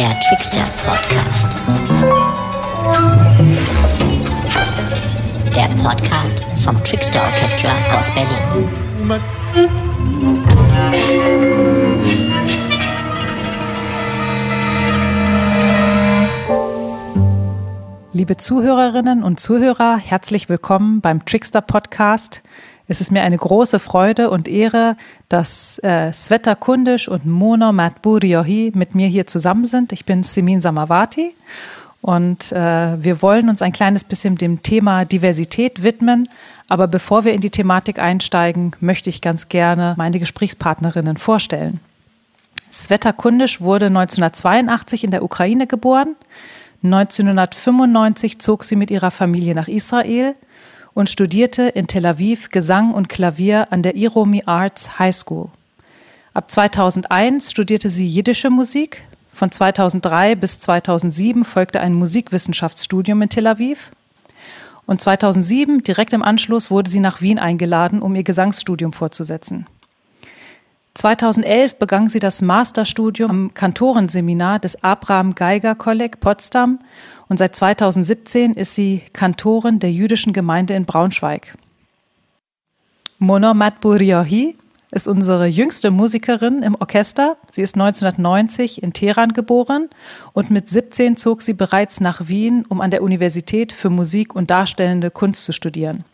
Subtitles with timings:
[0.00, 1.60] Der Trickster Podcast.
[5.54, 9.20] Der Podcast vom Trickster Orchestra aus Berlin.
[18.14, 22.42] Liebe Zuhörerinnen und Zuhörer, herzlich willkommen beim Trickster Podcast.
[22.90, 24.96] Es ist mir eine große Freude und Ehre,
[25.28, 29.92] dass äh, Sveta Kundisch und Mona Matburiohi mit mir hier zusammen sind.
[29.92, 31.36] Ich bin Simin Samavati
[32.02, 36.28] und äh, wir wollen uns ein kleines bisschen dem Thema Diversität widmen.
[36.68, 41.78] Aber bevor wir in die Thematik einsteigen, möchte ich ganz gerne meine Gesprächspartnerinnen vorstellen.
[42.72, 46.16] Sveta Kundisch wurde 1982 in der Ukraine geboren.
[46.82, 50.34] 1995 zog sie mit ihrer Familie nach Israel
[50.94, 55.48] und studierte in Tel Aviv Gesang und Klavier an der Iromi Arts High School.
[56.34, 59.02] Ab 2001 studierte sie jiddische Musik.
[59.32, 63.90] Von 2003 bis 2007 folgte ein Musikwissenschaftsstudium in Tel Aviv.
[64.86, 69.66] Und 2007, direkt im Anschluss, wurde sie nach Wien eingeladen, um ihr Gesangsstudium fortzusetzen.
[70.94, 76.80] 2011 begann sie das Masterstudium am Kantorenseminar des Abraham Geiger Kolleg Potsdam
[77.28, 81.54] und seit 2017 ist sie Kantorin der jüdischen Gemeinde in Braunschweig.
[83.18, 84.56] Mona Matburiohi
[84.90, 87.36] ist unsere jüngste Musikerin im Orchester.
[87.50, 89.88] Sie ist 1990 in Teheran geboren
[90.32, 94.50] und mit 17 zog sie bereits nach Wien, um an der Universität für Musik und
[94.50, 96.04] Darstellende Kunst zu studieren.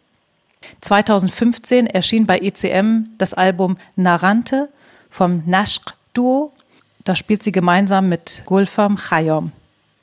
[0.80, 4.68] 2015 erschien bei ECM das Album Narante
[5.10, 6.52] vom Nashq Duo.
[7.04, 9.52] Da spielt sie gemeinsam mit Gulfam Chayom.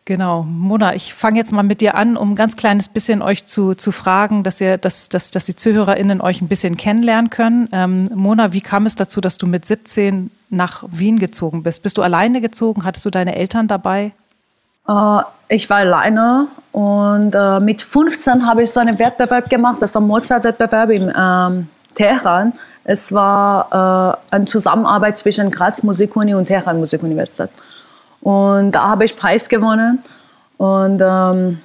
[0.05, 3.45] Genau, Mona, ich fange jetzt mal mit dir an, um ein ganz kleines bisschen euch
[3.45, 7.69] zu, zu fragen, dass ihr, dass, dass, dass die ZuhörerInnen euch ein bisschen kennenlernen können.
[7.71, 11.83] Ähm, Mona, wie kam es dazu, dass du mit 17 nach Wien gezogen bist?
[11.83, 12.83] Bist du alleine gezogen?
[12.83, 14.11] Hattest du deine Eltern dabei?
[14.87, 19.77] Uh, ich war alleine und uh, mit 15 habe ich so einen Wettbewerb gemacht.
[19.81, 22.53] Das war Mozart-Wettbewerb in ähm, Teheran.
[22.83, 27.49] Es war uh, eine Zusammenarbeit zwischen Graz Musikuni und Teheran Musikuniversität.
[28.19, 30.03] Und da habe ich Preis gewonnen.
[30.57, 31.59] Und ähm,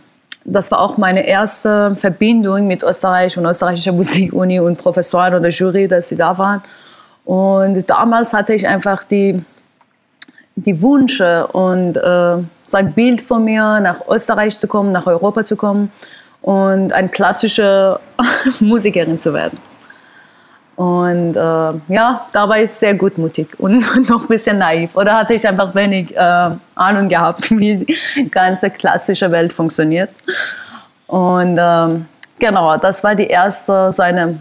[0.45, 5.89] das war auch meine erste Verbindung mit Österreich und österreichischer Musikuni und Professoren oder Jury,
[5.89, 6.63] dass sie da waren.
[7.25, 9.45] Und damals hatte ich einfach die,
[10.55, 15.45] die Wünsche und äh, so ein Bild von mir, nach Österreich zu kommen, nach Europa
[15.45, 15.91] zu kommen
[16.43, 17.99] und eine klassische
[18.61, 19.59] Musikerin zu werden.
[20.77, 24.95] Und äh, ja, da war ich sehr gutmutig und noch ein bisschen naiv.
[24.95, 27.85] Oder hatte ich einfach wenig äh, Ahnung gehabt, wie
[28.15, 30.11] die ganze klassische Welt funktioniert.
[31.09, 32.07] Und ähm,
[32.39, 34.39] genau, das war die erste, seine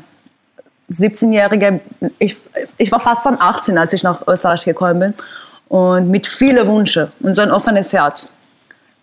[0.91, 1.81] 17-jährige,
[2.19, 2.37] ich,
[2.77, 5.13] ich war fast dann 18, als ich nach Österreich gekommen bin.
[5.69, 8.31] Und mit vielen Wünschen und so ein offenes Herz.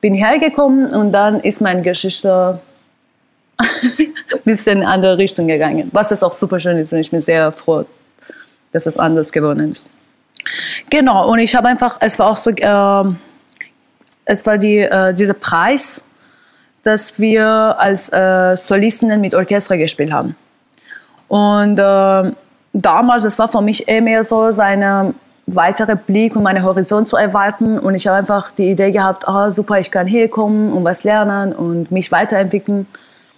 [0.00, 2.60] Bin hergekommen und dann ist meine Geschichte
[3.58, 4.12] ein
[4.44, 5.90] bisschen in eine andere Richtung gegangen.
[5.92, 7.84] Was ist auch super schön ist und ich bin sehr froh,
[8.72, 9.88] dass es anders geworden ist.
[10.90, 13.14] Genau, und ich habe einfach, es war auch so, äh,
[14.24, 16.02] es war die, äh, dieser Preis,
[16.82, 20.36] dass wir als äh, Solistinnen mit Orchester gespielt haben.
[21.28, 22.32] Und äh,
[22.72, 25.14] damals, es war für mich eher mehr so seine
[25.46, 27.78] weitere Blick und meinen Horizont zu erweitern.
[27.78, 31.04] Und ich habe einfach die Idee gehabt, ah, super, ich kann hier kommen und was
[31.04, 32.86] lernen und mich weiterentwickeln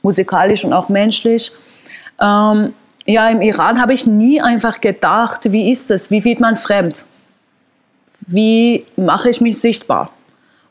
[0.03, 1.53] musikalisch und auch menschlich.
[2.21, 2.73] Ähm,
[3.07, 7.05] ja, im Iran habe ich nie einfach gedacht, wie ist es, wie wird man fremd?
[8.21, 10.11] Wie mache ich mich sichtbar?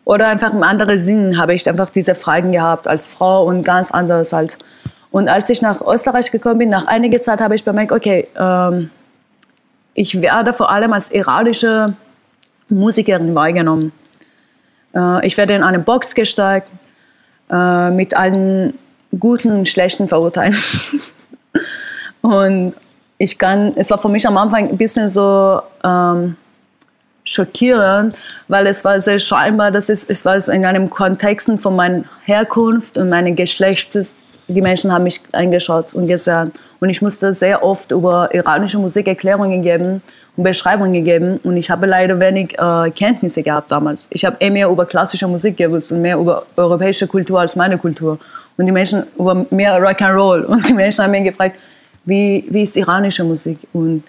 [0.05, 3.91] Oder einfach im anderen Sinn habe ich einfach diese Fragen gehabt als Frau und ganz
[3.91, 4.57] anders halt.
[5.11, 8.89] Und als ich nach Österreich gekommen bin, nach einiger Zeit habe ich bemerkt, okay, ähm,
[9.95, 11.93] ich werde vor allem als iranische
[12.69, 13.91] Musikerin wahrgenommen.
[14.93, 16.69] Äh, ich werde in eine Box gesteckt
[17.49, 18.77] äh, mit allen
[19.17, 20.57] guten und schlechten verurteilen.
[22.21, 22.75] und
[23.17, 26.35] ich kann, es war für mich am Anfang ein bisschen so ähm,
[27.23, 28.15] schockierend,
[28.49, 32.97] weil es war sehr scheinbar, dass es, es war in einem Kontext von meiner Herkunft
[32.97, 33.97] und meinem Geschlecht,
[34.47, 36.51] die Menschen haben mich eingeschaut und gesehen.
[36.79, 40.01] Und ich musste sehr oft über iranische Musik Erklärungen geben
[40.37, 41.39] und Beschreibungen geben.
[41.43, 44.07] Und ich habe leider wenig äh, Kenntnisse gehabt damals.
[44.11, 47.77] Ich habe eher mehr über klassische Musik gewusst und mehr über europäische Kultur als meine
[47.77, 48.19] Kultur
[48.57, 50.43] und die Menschen über mehr Rock'n'Roll.
[50.43, 51.55] Und die Menschen haben mich gefragt,
[52.05, 54.03] wie, wie ist iranische Musik und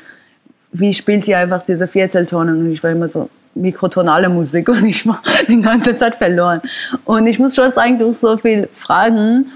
[0.72, 2.58] wie spielt ihr einfach diese Vierteltonen?
[2.58, 6.60] Und ich war immer so, mikrotonale Musik und ich war die ganze Zeit verloren.
[7.04, 9.46] Und ich muss schon sagen, durch so viele Fragen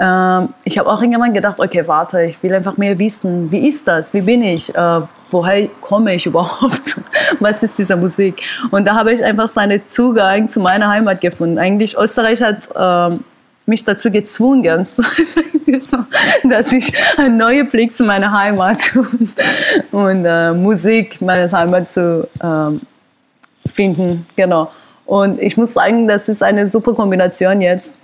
[0.00, 3.50] ähm, ich habe auch irgendwann gedacht, okay, warte, ich will einfach mehr wissen.
[3.50, 4.14] Wie ist das?
[4.14, 4.72] Wie bin ich?
[4.72, 5.00] Äh,
[5.30, 7.00] woher komme ich überhaupt?
[7.40, 8.42] Was ist diese Musik?
[8.70, 11.58] Und da habe ich einfach so einen Zugang zu meiner Heimat gefunden.
[11.58, 13.24] Eigentlich Österreich hat ähm,
[13.66, 14.62] mich dazu gezwungen,
[16.44, 19.32] dass ich einen neuen Blick zu meiner Heimat und,
[19.92, 22.80] und äh, Musik meiner Heimat zu ähm,
[23.74, 24.26] finden.
[24.36, 24.70] Genau.
[25.06, 27.94] Und ich muss sagen, das ist eine super Kombination jetzt.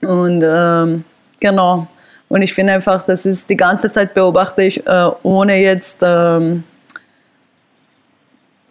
[0.00, 1.04] Und ähm,
[1.42, 1.86] genau.
[2.30, 6.64] Und ich finde einfach, das ist die ganze Zeit beobachte ich, äh, ohne jetzt, ähm,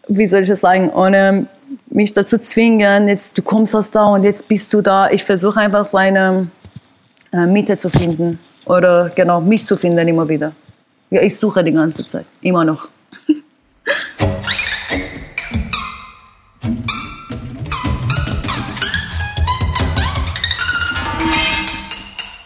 [0.08, 1.46] wie soll ich das sagen, ohne
[1.88, 5.12] mich dazu zwingen, jetzt du kommst aus da und jetzt bist du da.
[5.12, 6.48] Ich versuche einfach seine
[7.32, 10.54] äh, Mitte zu finden oder genau mich zu finden immer wieder.
[11.12, 12.88] Ja, ich suche die ganze Zeit, immer noch.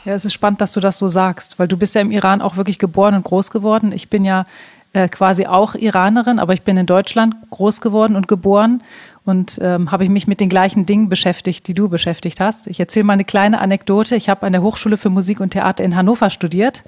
[0.05, 2.41] Ja, es ist spannend, dass du das so sagst, weil du bist ja im Iran
[2.41, 3.91] auch wirklich geboren und groß geworden.
[3.91, 4.45] Ich bin ja
[4.93, 8.83] äh, quasi auch Iranerin, aber ich bin in Deutschland groß geworden und geboren
[9.25, 12.67] und ähm, habe ich mich mit den gleichen Dingen beschäftigt, die du beschäftigt hast.
[12.67, 14.15] Ich erzähle mal eine kleine Anekdote.
[14.15, 16.83] Ich habe an der Hochschule für Musik und Theater in Hannover studiert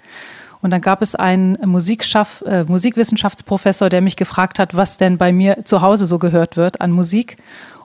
[0.62, 5.34] und dann gab es einen Musikschaff, äh, Musikwissenschaftsprofessor, der mich gefragt hat, was denn bei
[5.34, 7.38] mir zu Hause so gehört wird an Musik.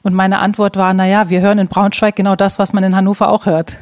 [0.02, 2.94] Und meine Antwort war, na ja, wir hören in Braunschweig genau das, was man in
[2.94, 3.78] Hannover auch hört.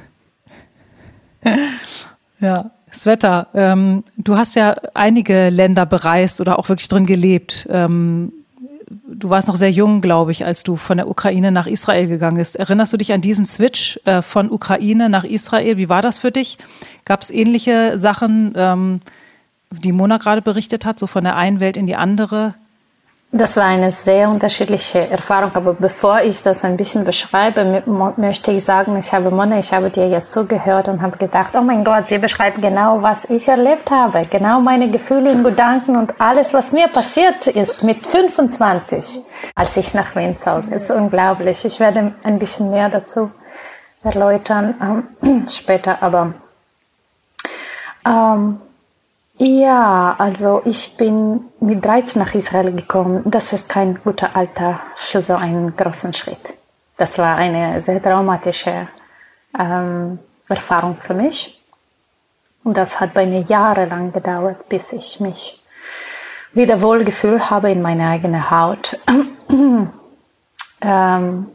[2.41, 7.69] ja, Sveta, ähm, du hast ja einige Länder bereist oder auch wirklich drin gelebt.
[7.71, 8.33] Ähm,
[9.07, 12.37] du warst noch sehr jung, glaube ich, als du von der Ukraine nach Israel gegangen
[12.37, 12.57] bist.
[12.57, 15.77] Erinnerst du dich an diesen Switch äh, von Ukraine nach Israel?
[15.77, 16.59] Wie war das für dich?
[17.05, 19.01] Gab es ähnliche Sachen, ähm,
[19.71, 22.55] die Mona gerade berichtet hat, so von der einen Welt in die andere?
[23.33, 27.85] Das war eine sehr unterschiedliche Erfahrung, aber bevor ich das ein bisschen beschreibe,
[28.17, 31.63] möchte ich sagen, ich habe Mona, ich habe dir jetzt zugehört und habe gedacht, oh
[31.63, 36.21] mein Gott, sie beschreibt genau, was ich erlebt habe, genau meine Gefühle und Gedanken und
[36.21, 39.21] alles, was mir passiert ist mit 25,
[39.55, 40.69] als ich nach Wien zog.
[40.69, 41.65] Das ist unglaublich.
[41.65, 43.31] Ich werde ein bisschen mehr dazu
[44.03, 46.35] erläutern ähm, später, aber
[48.05, 48.61] ähm,
[49.43, 53.23] ja, also ich bin mit 13 nach Israel gekommen.
[53.25, 56.41] Das ist kein guter Alter für so einen großen Schritt.
[56.99, 58.89] Das war eine sehr traumatische
[59.59, 61.59] ähm, Erfahrung für mich.
[62.65, 65.63] Und das hat bei mir jahrelang gedauert, bis ich mich
[66.53, 68.99] wieder wohlgefühlt habe in meiner eigenen Haut.
[70.83, 71.47] ähm,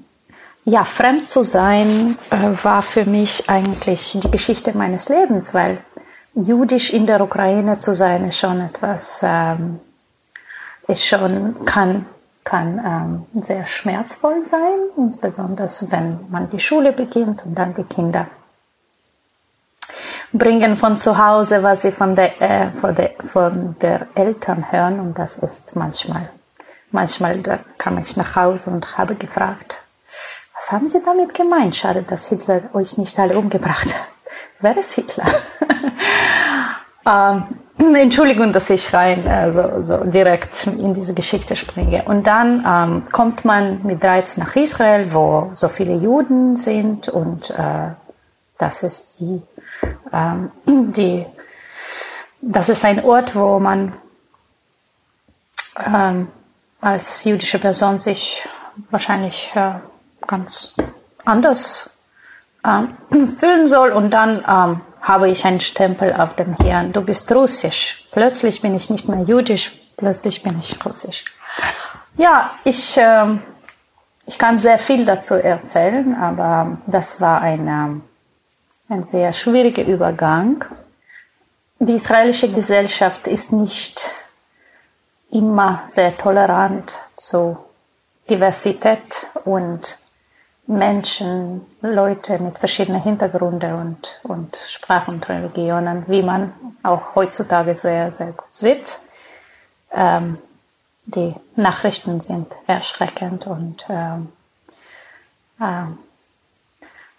[0.64, 5.78] ja, fremd zu sein äh, war für mich eigentlich die Geschichte meines Lebens, weil
[6.36, 9.80] jüdisch in der Ukraine zu sein, ist schon etwas, ähm,
[10.88, 12.06] ist schon, kann,
[12.44, 18.28] kann ähm, sehr schmerzvoll sein, insbesondere wenn man die Schule beginnt und dann die Kinder
[20.34, 25.00] bringen von zu Hause, was sie von der, äh, von der, von der Eltern hören
[25.00, 26.30] und das ist manchmal,
[26.92, 27.42] manchmal
[27.78, 29.80] kam ich nach Hause und habe gefragt,
[30.54, 31.76] was haben Sie damit gemeint?
[31.76, 34.15] Schade, dass Hitler euch nicht alle umgebracht hat.
[34.60, 35.26] Wer ist Hitler?
[37.06, 42.04] ähm, Entschuldigung, dass ich rein also, so direkt in diese Geschichte springe.
[42.04, 47.50] Und dann ähm, kommt man mit 13 nach Israel, wo so viele Juden sind und
[47.52, 47.92] äh,
[48.58, 49.42] das ist die,
[50.14, 51.26] ähm, die,
[52.42, 53.94] das ist ein Ort, wo man
[55.86, 56.30] ähm,
[56.80, 58.48] als jüdische Person sich
[58.90, 59.74] wahrscheinlich äh,
[60.26, 60.76] ganz
[61.26, 61.95] anders
[62.66, 66.92] ähm, fühlen soll und dann ähm, habe ich einen Stempel auf dem Hirn.
[66.92, 68.08] Du bist russisch.
[68.12, 71.26] Plötzlich bin ich nicht mehr jüdisch, plötzlich bin ich russisch.
[72.18, 73.26] Ja, ich, äh,
[74.26, 80.66] ich kann sehr viel dazu erzählen, aber das war ein, äh, ein sehr schwieriger Übergang.
[81.80, 84.02] Die israelische Gesellschaft ist nicht
[85.30, 87.58] immer sehr tolerant zu
[88.30, 89.98] Diversität und
[90.68, 98.12] Menschen, Leute mit verschiedenen Hintergründen und, und Sprachen und Religionen, wie man auch heutzutage sehr,
[98.12, 99.00] sehr gut sieht.
[99.92, 100.40] Ähm,
[101.06, 104.30] die Nachrichten sind erschreckend und ähm,
[105.62, 106.00] ähm,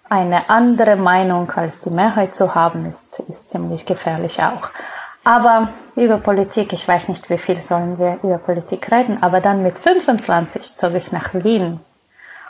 [0.08, 4.70] eine andere Meinung als die Mehrheit zu haben, ist, ist ziemlich gefährlich auch.
[5.24, 9.62] Aber über Politik, ich weiß nicht, wie viel sollen wir über Politik reden, aber dann
[9.62, 11.80] mit 25 zog ich nach Wien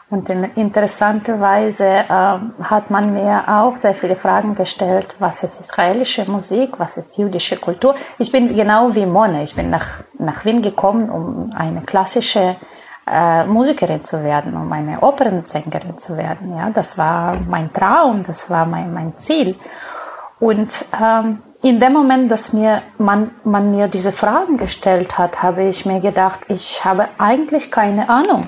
[0.08, 6.78] und interessanterweise äh, hat man mir auch sehr viele Fragen gestellt, was ist israelische Musik,
[6.78, 7.96] was ist jüdische Kultur.
[8.18, 12.54] Ich bin genau wie Mone, ich bin nach, nach Wien gekommen, um eine klassische
[13.04, 16.56] äh, Musikerin zu werden, um eine Opernsängerin zu werden.
[16.56, 19.56] Ja, das war mein Traum, das war mein, mein Ziel.
[20.38, 25.64] Und ähm, in dem Moment, dass mir man, man mir diese Fragen gestellt hat, habe
[25.64, 28.46] ich mir gedacht, ich habe eigentlich keine Ahnung,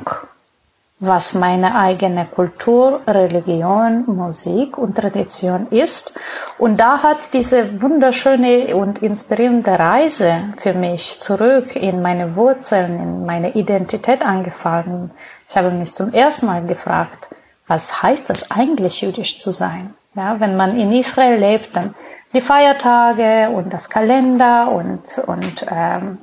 [1.01, 6.19] was meine eigene Kultur, Religion, Musik und Tradition ist.
[6.59, 13.27] Und da hat diese wunderschöne und inspirierende Reise für mich zurück in meine Wurzeln, in
[13.27, 15.13] meine Identität angefangen.
[15.49, 17.29] Ich habe mich zum ersten Mal gefragt,
[17.69, 19.95] was heißt das eigentlich, jüdisch zu sein?
[20.15, 21.95] Ja, wenn man in Israel lebt, dann
[22.35, 26.19] die Feiertage und das Kalender und, und ähm,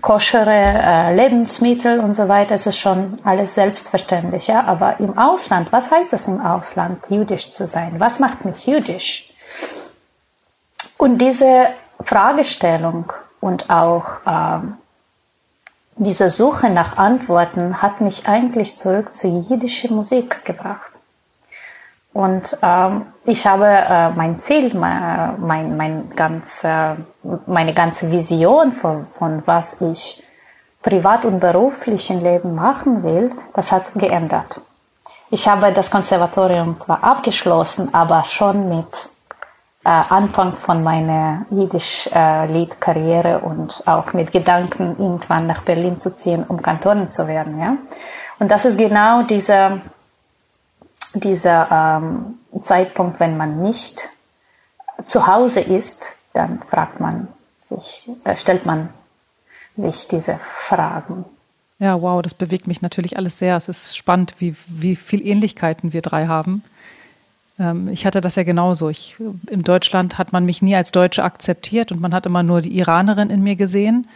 [0.00, 4.46] koschere äh, Lebensmittel und so weiter, es ist schon alles selbstverständlich.
[4.46, 4.64] Ja?
[4.64, 7.98] Aber im Ausland, was heißt das im Ausland, jüdisch zu sein?
[7.98, 9.30] Was macht mich jüdisch?
[10.98, 11.68] Und diese
[12.04, 14.74] Fragestellung und auch ähm,
[15.96, 20.85] diese Suche nach Antworten hat mich eigentlich zurück zur jiddischen Musik gebracht.
[22.16, 26.94] Und ähm, ich habe äh, mein Ziel, mein, mein, mein ganz, äh,
[27.46, 30.22] meine ganze Vision von, von was ich
[30.80, 34.62] privat und beruflich im Leben machen will, das hat geändert.
[35.28, 39.10] Ich habe das Konservatorium zwar abgeschlossen, aber schon mit
[39.84, 46.44] äh, Anfang von meiner Jiddisch-Liedkarriere äh, und auch mit Gedanken, irgendwann nach Berlin zu ziehen,
[46.48, 47.60] um Kantorin zu werden.
[47.60, 47.76] Ja?
[48.38, 49.80] Und das ist genau dieser
[51.20, 54.08] dieser ähm, Zeitpunkt, wenn man nicht
[55.04, 57.28] zu Hause ist, dann fragt man
[57.62, 58.88] sich, äh, stellt man
[59.76, 61.24] sich diese Fragen.
[61.78, 63.56] Ja, wow, das bewegt mich natürlich alles sehr.
[63.56, 66.62] Es ist spannend, wie, wie viel Ähnlichkeiten wir drei haben.
[67.58, 68.88] Ähm, ich hatte das ja genauso.
[68.88, 69.16] Ich,
[69.50, 72.76] in Deutschland hat man mich nie als Deutsche akzeptiert und man hat immer nur die
[72.78, 74.08] Iranerin in mir gesehen.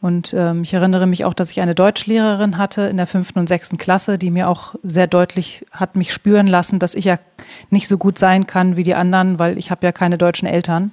[0.00, 3.48] Und ähm, ich erinnere mich auch, dass ich eine Deutschlehrerin hatte in der fünften und
[3.48, 7.18] sechsten Klasse, die mir auch sehr deutlich hat mich spüren lassen, dass ich ja
[7.68, 10.92] nicht so gut sein kann wie die anderen, weil ich habe ja keine deutschen Eltern.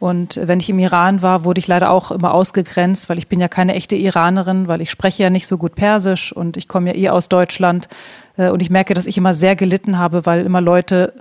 [0.00, 3.38] Und wenn ich im Iran war, wurde ich leider auch immer ausgegrenzt, weil ich bin
[3.38, 6.94] ja keine echte Iranerin, weil ich spreche ja nicht so gut Persisch und ich komme
[6.94, 7.88] ja eh aus Deutschland.
[8.36, 11.14] Äh, und ich merke, dass ich immer sehr gelitten habe, weil immer Leute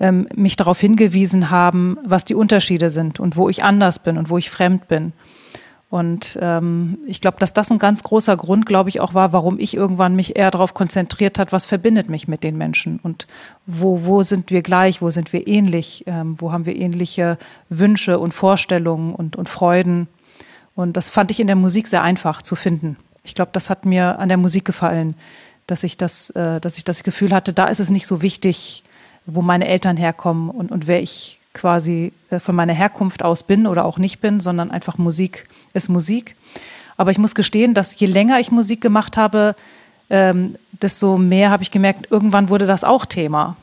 [0.00, 4.30] ähm, mich darauf hingewiesen haben, was die Unterschiede sind und wo ich anders bin und
[4.30, 5.12] wo ich fremd bin.
[5.92, 9.58] Und ähm, ich glaube, dass das ein ganz großer Grund, glaube ich, auch war, warum
[9.58, 13.26] ich irgendwann mich eher darauf konzentriert hat, was verbindet mich mit den Menschen und
[13.66, 17.36] wo, wo sind wir gleich, wo sind wir ähnlich, ähm, wo haben wir ähnliche
[17.68, 20.08] Wünsche und Vorstellungen und, und Freuden.
[20.74, 22.96] Und das fand ich in der Musik sehr einfach zu finden.
[23.22, 25.14] Ich glaube, das hat mir an der Musik gefallen,
[25.66, 28.82] dass ich das, äh, dass ich das Gefühl hatte, da ist es nicht so wichtig,
[29.26, 33.66] wo meine Eltern herkommen und, und wer ich quasi äh, von meiner Herkunft aus bin
[33.66, 36.36] oder auch nicht bin, sondern einfach Musik ist Musik.
[36.96, 39.54] Aber ich muss gestehen, dass je länger ich Musik gemacht habe,
[40.10, 43.56] ähm, desto mehr habe ich gemerkt, irgendwann wurde das auch Thema.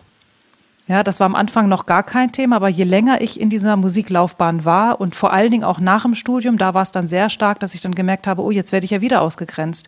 [0.90, 3.76] Ja, das war am Anfang noch gar kein Thema, aber je länger ich in dieser
[3.76, 7.30] Musiklaufbahn war und vor allen Dingen auch nach dem Studium, da war es dann sehr
[7.30, 9.88] stark, dass ich dann gemerkt habe, oh, jetzt werde ich ja wieder ausgegrenzt.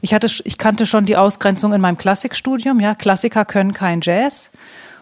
[0.00, 4.50] Ich hatte, ich kannte schon die Ausgrenzung in meinem Klassikstudium, ja, Klassiker können kein Jazz.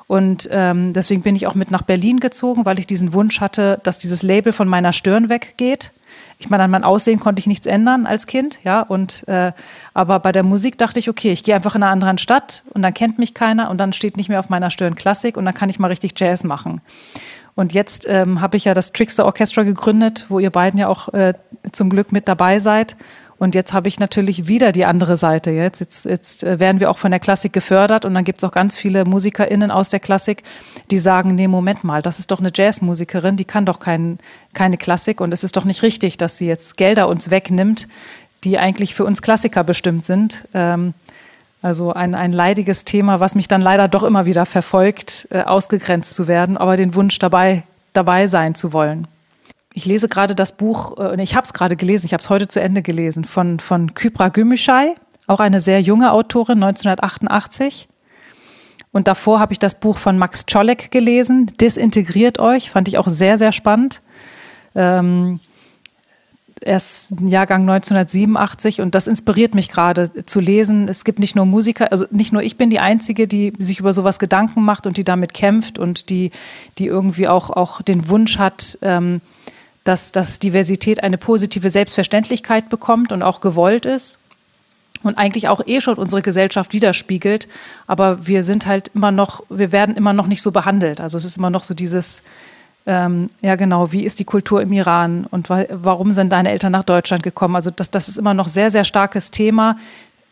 [0.07, 3.81] Und ähm, deswegen bin ich auch mit nach Berlin gezogen, weil ich diesen Wunsch hatte,
[3.83, 5.93] dass dieses Label von meiner Stirn weggeht.
[6.39, 8.83] Ich meine, an meinem Aussehen konnte ich nichts ändern als Kind, ja.
[8.83, 9.53] Und äh,
[9.95, 12.83] aber bei der Musik dachte ich, okay, ich gehe einfach in eine andere Stadt und
[12.83, 15.55] dann kennt mich keiner und dann steht nicht mehr auf meiner Stirn Klassik und dann
[15.55, 16.81] kann ich mal richtig Jazz machen.
[17.57, 21.13] Und jetzt ähm, habe ich ja das Trickster Orchestra gegründet, wo ihr beiden ja auch
[21.15, 21.33] äh,
[21.73, 22.97] zum Glück mit dabei seid.
[23.39, 25.51] Und jetzt habe ich natürlich wieder die andere Seite.
[25.51, 28.45] Jetzt, jetzt, jetzt äh, werden wir auch von der Klassik gefördert und dann gibt es
[28.45, 30.43] auch ganz viele MusikerInnen aus der Klassik,
[30.91, 34.19] die sagen, nee, Moment mal, das ist doch eine Jazzmusikerin, die kann doch kein,
[34.55, 37.89] keine Klassik und es ist doch nicht richtig, dass sie jetzt Gelder uns wegnimmt,
[38.45, 40.47] die eigentlich für uns Klassiker bestimmt sind.
[40.55, 40.95] Ähm,
[41.61, 46.15] also ein, ein leidiges Thema, was mich dann leider doch immer wieder verfolgt, äh, ausgegrenzt
[46.15, 49.09] zu werden, aber den Wunsch dabei, dabei sein zu wollen.
[49.77, 52.49] Ich lese gerade das Buch, äh, ich habe es gerade gelesen, ich habe es heute
[52.49, 54.95] zu Ende gelesen, von, von Kypra Gümüşay,
[55.27, 57.87] auch eine sehr junge Autorin, 1988.
[58.91, 63.09] Und davor habe ich das Buch von Max Czolek gelesen, Disintegriert euch, fand ich auch
[63.09, 64.01] sehr, sehr spannend.
[64.75, 65.41] Ähm,
[66.63, 70.89] er ist Jahrgang 1987 und das inspiriert mich gerade zu lesen.
[70.89, 73.93] Es gibt nicht nur Musiker, also nicht nur ich bin die Einzige, die sich über
[73.93, 76.31] sowas Gedanken macht und die damit kämpft und die,
[76.79, 79.21] die irgendwie auch, auch den Wunsch hat, ähm,
[79.87, 84.19] dass, dass Diversität eine positive Selbstverständlichkeit bekommt und auch gewollt ist
[85.03, 87.49] und eigentlich auch eh schon unsere Gesellschaft widerspiegelt.
[87.87, 91.01] Aber wir sind halt immer noch, wir werden immer noch nicht so behandelt.
[91.01, 92.23] Also es ist immer noch so dieses,
[92.87, 96.73] ähm, ja genau, wie ist die Kultur im Iran und wa warum sind deine Eltern
[96.73, 97.55] nach Deutschland gekommen?
[97.55, 99.79] Also das, das ist immer noch sehr, sehr starkes Thema.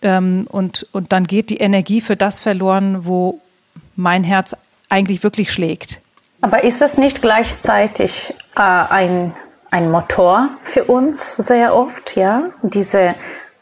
[0.03, 3.41] Ähm, und, und dann geht die Energie für das verloren, wo
[3.95, 4.57] mein Herz
[4.89, 6.01] eigentlich wirklich schlägt.
[6.45, 9.35] Aber ist das nicht gleichzeitig äh, ein,
[9.71, 12.51] ein Motor für uns sehr oft, ja?
[12.61, 13.15] Diese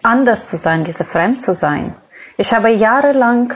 [0.03, 1.95] anders zu sein, diese fremd zu sein.
[2.37, 3.55] Ich habe jahrelang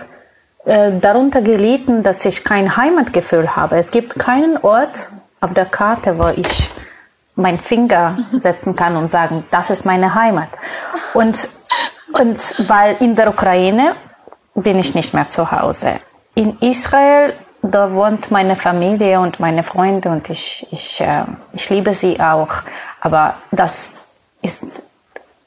[0.64, 3.78] äh, darunter gelitten, dass ich kein Heimatgefühl habe.
[3.78, 6.70] Es gibt keinen Ort auf der Karte, wo ich
[7.34, 10.50] meinen Finger setzen kann und sagen, das ist meine Heimat.
[11.14, 11.48] Und,
[12.12, 13.96] und weil in der Ukraine
[14.54, 15.98] bin ich nicht mehr zu Hause.
[16.36, 17.34] In Israel
[17.70, 22.48] da wohnt meine Familie und meine Freunde und ich, ich, äh, ich liebe sie auch.
[23.00, 24.82] Aber das ist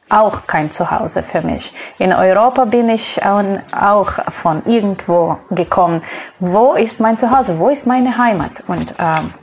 [0.09, 1.73] auch kein Zuhause für mich.
[1.99, 6.01] In Europa bin ich auch von irgendwo gekommen.
[6.39, 7.59] Wo ist mein Zuhause?
[7.59, 8.51] Wo ist meine Heimat?
[8.67, 9.33] Und ähm,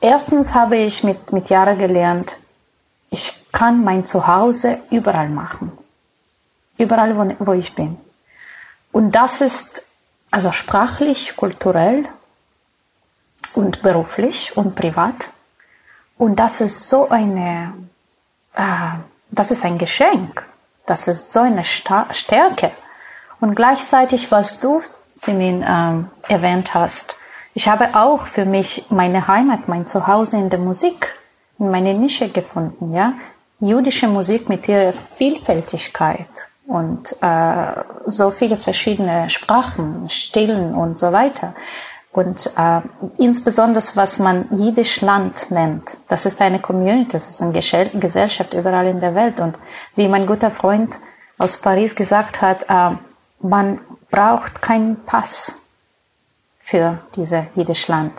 [0.00, 2.38] erstens habe ich mit, mit Jahren gelernt,
[3.10, 5.72] ich kann mein Zuhause überall machen.
[6.78, 7.96] Überall, wo, wo ich bin.
[8.92, 9.85] Und das ist
[10.30, 12.06] also sprachlich, kulturell
[13.54, 15.30] und beruflich und privat.
[16.18, 17.72] Und das ist so eine,
[18.54, 18.98] äh,
[19.30, 20.46] das ist ein Geschenk.
[20.86, 22.70] Das ist so eine Sta Stärke.
[23.40, 27.16] Und gleichzeitig, was du, Simin, ähm, erwähnt hast,
[27.54, 31.14] ich habe auch für mich meine Heimat, mein Zuhause in der Musik,
[31.58, 33.14] in meine Nische gefunden, ja.
[33.60, 36.28] Jüdische Musik mit ihrer Vielfältigkeit,
[36.66, 37.66] und äh,
[38.06, 41.54] so viele verschiedene Sprachen, Stillen und so weiter.
[42.12, 42.80] Und äh,
[43.18, 48.86] insbesondere was man Jiddisch Land nennt, das ist eine Community, das ist eine Gesellschaft überall
[48.86, 49.38] in der Welt.
[49.38, 49.58] Und
[49.96, 50.94] wie mein guter Freund
[51.38, 52.96] aus Paris gesagt hat, äh,
[53.40, 53.80] man
[54.10, 55.70] braucht keinen Pass
[56.58, 58.14] für diese Jiddisch Land.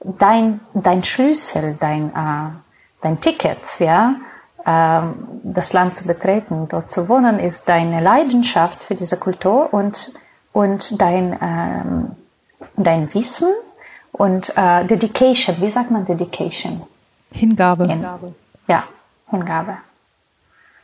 [0.00, 2.50] Dein, dein Schlüssel, dein, äh,
[3.02, 4.14] dein Ticket, ja,
[4.66, 10.12] das Land zu betreten, dort zu wohnen, ist deine Leidenschaft für diese Kultur und,
[10.52, 12.10] und dein, ähm,
[12.76, 13.48] dein Wissen
[14.10, 15.56] und äh, Dedication.
[15.60, 16.82] Wie sagt man Dedication?
[17.30, 17.86] Hingabe.
[17.86, 18.34] Hingabe.
[18.66, 18.84] Ja,
[19.30, 19.76] Hingabe.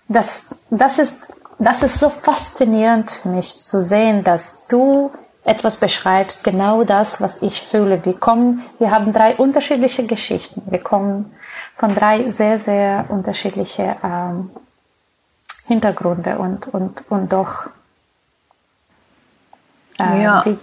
[0.07, 5.11] Das, das, ist, das ist so faszinierend für mich zu sehen, dass du
[5.45, 8.05] etwas beschreibst, genau das, was ich fühle.
[8.05, 10.63] Wir kommen, wir haben drei unterschiedliche Geschichten.
[10.71, 11.35] Wir kommen
[11.77, 14.51] von drei sehr, sehr unterschiedliche ähm,
[15.67, 17.71] Hintergründe und, und, und doch
[20.01, 20.43] äh, ja.
[20.43, 20.59] die,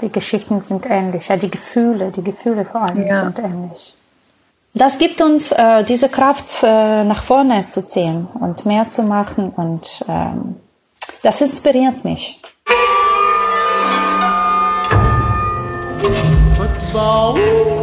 [0.00, 3.24] die Geschichten sind ähnlich, ja, die Gefühle, die Gefühle vor allem ja.
[3.24, 3.96] sind ähnlich.
[4.74, 9.48] Das gibt uns äh, diese Kraft, äh, nach vorne zu ziehen und mehr zu machen
[9.50, 10.56] und ähm,
[11.22, 12.42] das inspiriert mich.
[16.56, 17.75] Football.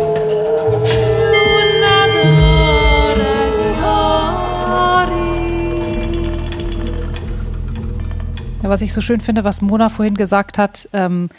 [8.64, 11.30] Ja, was ich so schön finde, was Mona vorhin gesagt hat, ähm,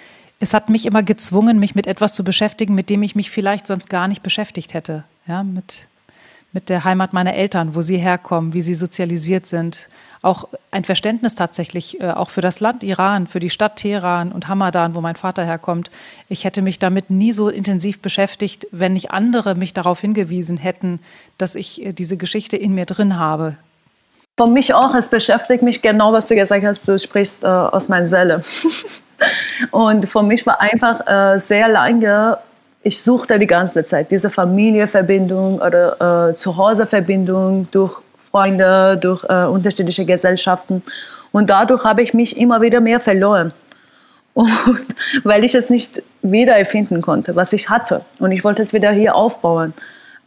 [0.40, 3.66] es hat mich immer gezwungen, mich mit etwas zu beschäftigen, mit dem ich mich vielleicht
[3.66, 5.04] sonst gar nicht beschäftigt hätte.
[5.26, 5.88] Ja, mit,
[6.52, 9.88] mit der Heimat meiner Eltern, wo sie herkommen, wie sie sozialisiert sind.
[10.20, 14.48] Auch ein Verständnis tatsächlich, äh, auch für das Land Iran, für die Stadt Teheran und
[14.48, 15.90] Hamadan, wo mein Vater herkommt.
[16.28, 21.00] Ich hätte mich damit nie so intensiv beschäftigt, wenn nicht andere mich darauf hingewiesen hätten,
[21.38, 23.56] dass ich äh, diese Geschichte in mir drin habe.
[24.36, 27.88] Für mich auch, es beschäftigt mich genau, was du gesagt hast, du sprichst äh, aus
[27.88, 28.42] meiner Seele.
[29.70, 32.38] und für mich war einfach äh, sehr lange,
[32.82, 37.96] ich suchte die ganze Zeit diese Familienverbindung oder äh, Zuhauseverbindung durch
[38.32, 40.82] Freunde, durch äh, unterschiedliche Gesellschaften.
[41.30, 43.52] Und dadurch habe ich mich immer wieder mehr verloren.
[44.34, 44.50] Und
[45.22, 48.04] weil ich es nicht wiedererfinden konnte, was ich hatte.
[48.18, 49.74] Und ich wollte es wieder hier aufbauen.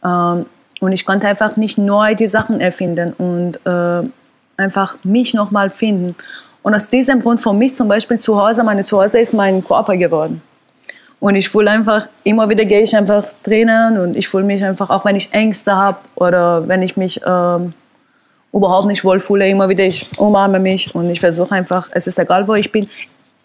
[0.02, 0.46] Ähm,
[0.80, 4.08] und ich konnte einfach nicht neu die Sachen erfinden und äh,
[4.56, 6.14] einfach mich nochmal finden.
[6.62, 9.96] Und aus diesem Grund für mich zum Beispiel zu Hause, meine Zuhause ist mein Körper
[9.96, 10.42] geworden.
[11.20, 14.88] Und ich fühle einfach, immer wieder gehe ich einfach trainieren und ich fühle mich einfach,
[14.90, 17.72] auch wenn ich Ängste habe oder wenn ich mich ähm,
[18.52, 22.46] überhaupt nicht wohlfühle, immer wieder, ich umarme mich und ich versuche einfach, es ist egal,
[22.46, 22.88] wo ich bin.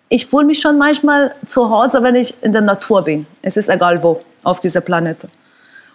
[0.10, 3.26] Ich fühle mich schon manchmal zu Hause, wenn ich in der Natur bin.
[3.42, 5.28] Es ist egal wo auf dieser Planete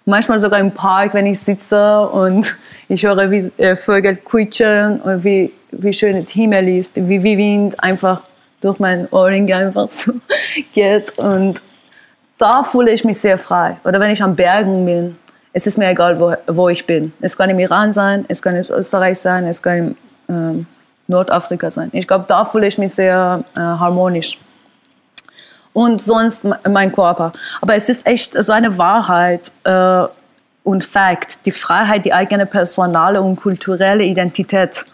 [0.05, 2.55] manchmal sogar im Park, wenn ich sitze und
[2.89, 7.37] ich höre, wie äh, Vögel quietschen und wie, wie schön der Himmel ist, wie, wie
[7.37, 8.23] Wind einfach
[8.61, 10.13] durch mein Ohrring einfach so
[10.75, 11.17] geht.
[11.19, 11.61] Und
[12.39, 13.77] da fühle ich mich sehr frei.
[13.85, 15.17] Oder wenn ich am Bergen bin,
[15.53, 17.13] es ist mir egal, wo, wo ich bin.
[17.21, 19.97] Es kann im Iran sein, es kann in Österreich sein, es kann
[20.29, 20.65] in äh,
[21.09, 21.91] Nordafrika sein.
[21.93, 24.39] Ich glaube, da fühle ich mich sehr äh, harmonisch
[25.73, 27.33] und sonst mein Körper.
[27.61, 30.05] Aber es ist echt so eine Wahrheit äh,
[30.65, 34.85] und Fakt, die Freiheit, die eigene personale und kulturelle Identität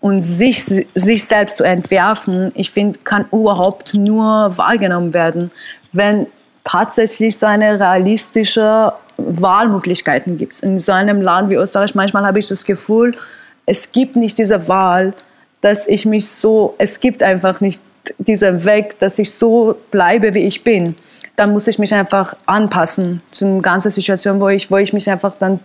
[0.00, 5.50] und sich, sich selbst zu entwerfen, ich finde, kann überhaupt nur wahrgenommen werden,
[5.92, 6.26] wenn
[6.62, 10.60] tatsächlich so eine realistische Wahlmöglichkeiten gibt.
[10.60, 13.16] In so einem Land wie Österreich manchmal habe ich das Gefühl,
[13.66, 15.14] es gibt nicht diese Wahl,
[15.62, 17.80] dass ich mich so, es gibt einfach nicht
[18.18, 20.96] dieser Weg, dass ich so bleibe, wie ich bin.
[21.36, 25.10] Dann muss ich mich einfach anpassen zu einer ganzen Situation, wo ich, wo ich mich
[25.10, 25.60] einfach dann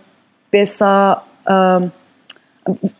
[0.50, 1.92] besser, ähm,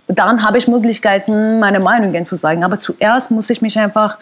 [0.09, 2.65] dann habe ich Möglichkeiten, meine Meinungen zu sagen.
[2.65, 4.19] Aber zuerst muss ich mich einfach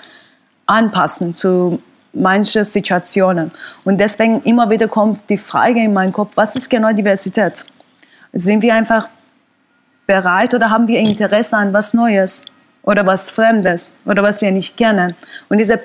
[0.67, 3.53] anpassen zu manchen Situationen.
[3.85, 7.65] Und deswegen immer wieder kommt die Frage in meinen Kopf, was ist genau Diversität?
[8.33, 9.09] Sind wir einfach
[10.07, 12.45] bereit oder haben wir Interesse an was Neues
[12.89, 15.15] oder was Fremdes oder was wir nicht kennen?
[15.51, 15.79] Und diese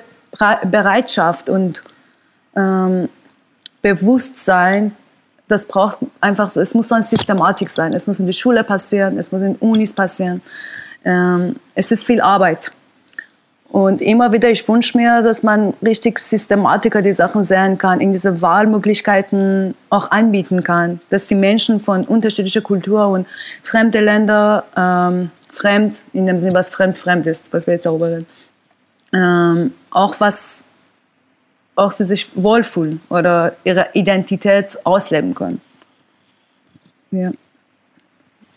[0.64, 1.82] Bereitschaft und
[2.56, 3.10] ähm,
[3.82, 4.96] Bewusstsein,
[5.46, 7.92] das braucht einfach so, es muss eine Systematik sein.
[7.92, 10.40] Es muss in der Schule passieren, es muss in Unis passieren.
[11.04, 12.72] Ähm, es ist viel Arbeit.
[13.68, 18.12] Und immer wieder, ich wünsche mir, dass man richtig systematiker die Sachen sehen kann, in
[18.12, 23.26] diese Wahlmöglichkeiten auch anbieten kann, dass die Menschen von unterschiedlicher Kultur und
[23.62, 28.08] fremde Länder, ähm, fremd, in dem Sinne, was fremd, fremd ist, was wir jetzt darüber
[28.08, 28.26] reden,
[29.12, 30.66] ähm, auch was,
[31.76, 35.60] auch sie sich wohlfühlen oder ihre Identität ausleben können.
[37.10, 37.32] Ja.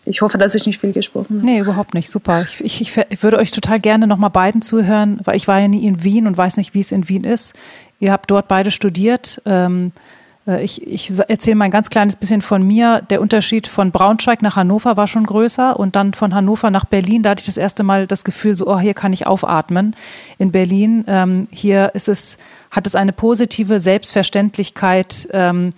[0.06, 1.46] Ich hoffe, dass ich nicht viel gesprochen habe.
[1.46, 2.10] Nee, überhaupt nicht.
[2.10, 2.44] Super.
[2.44, 5.86] Ich, ich, ich würde euch total gerne nochmal beiden zuhören, weil ich war ja nie
[5.86, 7.56] in Wien und weiß nicht, wie es in Wien ist.
[8.00, 9.42] Ihr habt dort beide studiert.
[9.46, 10.17] Ähm, äh,
[10.48, 13.02] ich, ich erzähle mal ein ganz kleines bisschen von mir.
[13.10, 17.22] Der Unterschied von Braunschweig nach Hannover war schon größer und dann von Hannover nach Berlin,
[17.22, 19.96] da hatte ich das erste Mal das Gefühl, so, oh, hier kann ich aufatmen.
[20.38, 22.38] In Berlin, ähm, hier ist es,
[22.72, 25.74] hat es eine positive Selbstverständlichkeit, ähm,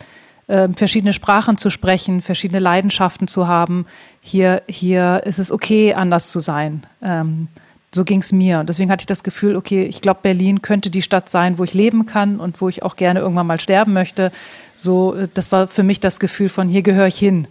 [0.45, 3.87] äh, verschiedene Sprachen zu sprechen, verschiedene Leidenschaften zu haben.
[4.23, 6.85] Hier, hier ist es okay, anders zu sein.
[7.01, 7.47] Ähm,
[7.91, 8.59] so ging es mir.
[8.59, 11.63] Und deswegen hatte ich das Gefühl, okay, ich glaube, Berlin könnte die Stadt sein, wo
[11.63, 14.31] ich leben kann und wo ich auch gerne irgendwann mal sterben möchte.
[14.77, 17.47] So, äh, das war für mich das Gefühl von, hier gehöre ich hin.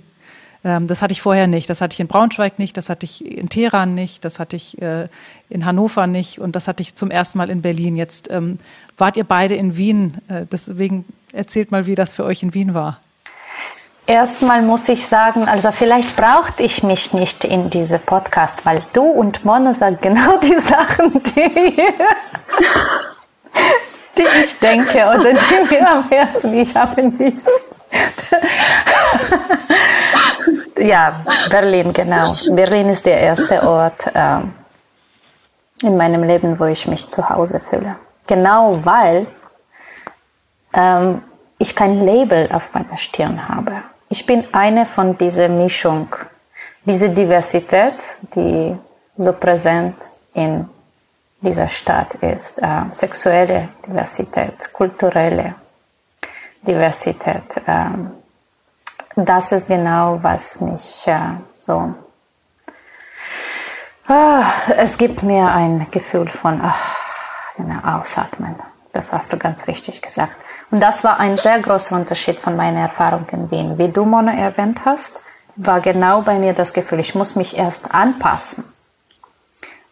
[0.64, 1.68] Ähm, das hatte ich vorher nicht.
[1.68, 4.80] Das hatte ich in Braunschweig nicht, das hatte ich in Teheran nicht, das hatte ich
[4.80, 5.08] äh,
[5.48, 7.96] in Hannover nicht und das hatte ich zum ersten Mal in Berlin.
[7.96, 8.58] Jetzt ähm,
[8.96, 10.18] wart ihr beide in Wien.
[10.28, 13.00] Äh, deswegen erzählt mal, wie das für euch in Wien war.
[14.08, 19.02] Erstmal muss ich sagen, also vielleicht brauchte ich mich nicht in diese Podcast, weil du
[19.02, 21.76] und Mona sagen genau die Sachen, die,
[24.16, 27.44] die ich denke oder die mir am Herzen, ich habe nichts.
[30.78, 32.34] ja, Berlin, genau.
[32.50, 34.38] Berlin ist der erste Ort äh,
[35.86, 37.96] in meinem Leben, wo ich mich zu Hause fühle.
[38.26, 39.26] Genau weil
[40.72, 41.20] ähm,
[41.58, 43.82] ich kein Label auf meiner Stirn habe.
[44.10, 46.08] Ich bin eine von dieser Mischung,
[46.84, 47.94] diese Diversität,
[48.34, 48.74] die
[49.18, 49.96] so präsent
[50.32, 50.68] in
[51.42, 52.62] dieser Stadt ist.
[52.62, 55.56] Äh, sexuelle Diversität, kulturelle
[56.62, 57.60] Diversität.
[57.66, 58.12] Ähm,
[59.14, 61.18] das ist genau, was mich äh,
[61.54, 61.94] so.
[64.06, 64.44] Ah,
[64.78, 66.96] es gibt mir ein Gefühl von ach,
[67.58, 68.56] genau, Ausatmen.
[68.94, 70.34] Das hast du ganz richtig gesagt.
[70.70, 73.78] Und das war ein sehr großer Unterschied von meiner Erfahrung in Wien.
[73.78, 75.22] Wie du, Mona, erwähnt hast,
[75.56, 78.64] war genau bei mir das Gefühl, ich muss mich erst anpassen.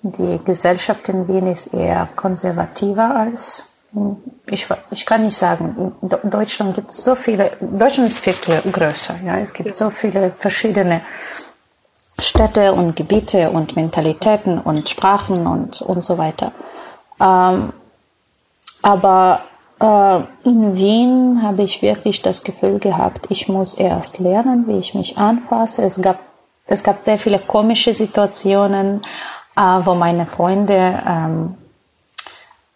[0.03, 3.73] Die Gesellschaft in Wien ist eher konservativer als
[4.47, 8.35] ich, ich kann nicht sagen, in Deutschland gibt es so viele, Deutschland ist viel
[8.71, 11.01] größer, ja, es gibt so viele verschiedene
[12.19, 16.53] Städte und Gebiete und Mentalitäten und Sprachen und, und so weiter.
[17.21, 17.73] Ähm,
[18.83, 19.45] aber
[19.79, 25.19] in Wien habe ich wirklich das Gefühl gehabt, ich muss erst lernen, wie ich mich
[25.19, 25.85] anfasse.
[25.85, 26.19] Es gab,
[26.67, 29.03] es gab sehr viele komische Situationen,
[29.55, 31.55] äh, wo meine Freunde ähm,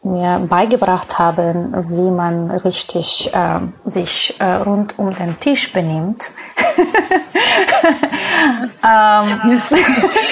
[0.02, 6.30] mir beigebracht haben, wie man richtig äh, sich äh, rund um den Tisch benimmt.
[8.82, 9.60] ähm,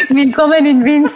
[0.09, 1.11] Willkommen in Wien.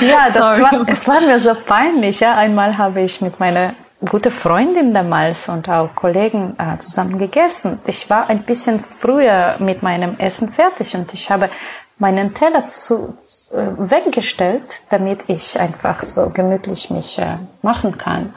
[0.00, 2.20] ja, das war, es war mir so peinlich.
[2.20, 2.34] Ja.
[2.34, 3.74] Einmal habe ich mit meiner
[4.06, 7.80] guten Freundin damals und auch Kollegen äh, zusammen gegessen.
[7.86, 11.50] Ich war ein bisschen früher mit meinem Essen fertig und ich habe
[11.98, 18.34] meinen Teller zu, zu, äh, weggestellt, damit ich einfach so gemütlich mich äh, machen kann.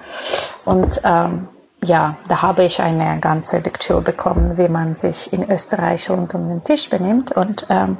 [0.66, 1.48] Und ähm,
[1.84, 6.48] ja, da habe ich eine ganze Lektüre bekommen, wie man sich in Österreich rund um
[6.50, 7.98] den Tisch benimmt und, ähm,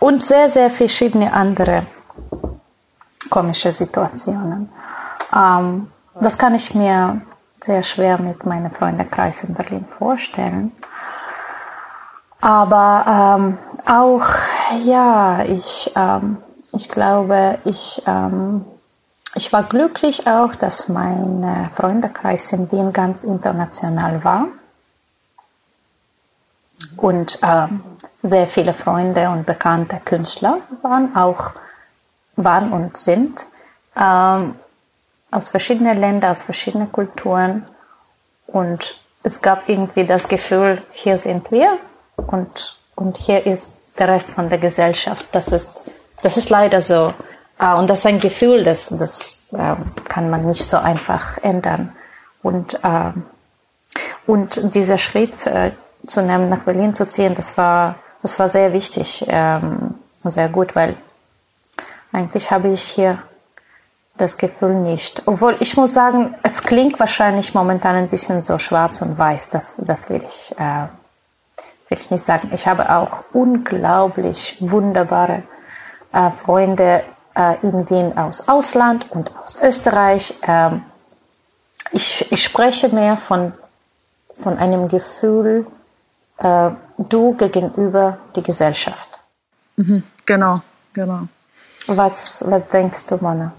[0.00, 1.86] und sehr, sehr verschiedene andere
[3.30, 4.70] komische Situationen.
[5.34, 5.88] Ähm,
[6.20, 7.20] das kann ich mir
[7.60, 10.72] sehr schwer mit meinem Freundekreis in Berlin vorstellen.
[12.40, 14.26] Aber ähm, auch,
[14.84, 16.38] ja, ich, ähm,
[16.72, 18.64] ich glaube, ich, ähm,
[19.34, 24.48] ich war glücklich auch, dass mein Freundekreis in Wien ganz international war
[26.96, 27.66] und äh,
[28.22, 31.52] sehr viele Freunde und bekannte Künstler waren auch
[32.36, 33.46] waren und sind
[33.96, 34.56] ähm,
[35.36, 37.66] aus verschiedenen Ländern, aus verschiedenen Kulturen
[38.46, 41.78] und es gab irgendwie das Gefühl, hier sind wir
[42.16, 45.26] und, und hier ist der Rest von der Gesellschaft.
[45.32, 45.90] Das ist,
[46.22, 47.12] das ist leider so.
[47.58, 49.76] Äh, und das ist ein Gefühl, das, das äh,
[50.08, 51.92] kann man nicht so einfach ändern.
[52.42, 53.12] Und, äh,
[54.26, 55.72] und dieser Schritt äh,
[56.06, 60.48] zu nehmen, nach Berlin zu ziehen, das war, das war sehr wichtig ähm, und sehr
[60.48, 60.96] gut, weil
[62.12, 63.18] eigentlich habe ich hier
[64.18, 65.22] das Gefühl nicht.
[65.26, 69.50] Obwohl ich muss sagen, es klingt wahrscheinlich momentan ein bisschen so schwarz und weiß.
[69.50, 70.86] Das, das will ich, äh,
[71.88, 72.50] will ich nicht sagen.
[72.52, 75.42] Ich habe auch unglaublich wunderbare
[76.12, 77.02] äh, Freunde
[77.34, 80.34] äh, in Wien aus Ausland und aus Österreich.
[80.42, 80.82] Ähm,
[81.92, 83.52] ich, ich spreche mehr von,
[84.42, 85.66] von einem Gefühl,
[86.38, 89.20] äh, du gegenüber die Gesellschaft.
[89.76, 91.28] Mhm, genau, genau.
[91.86, 93.52] Was, was denkst du, Mona?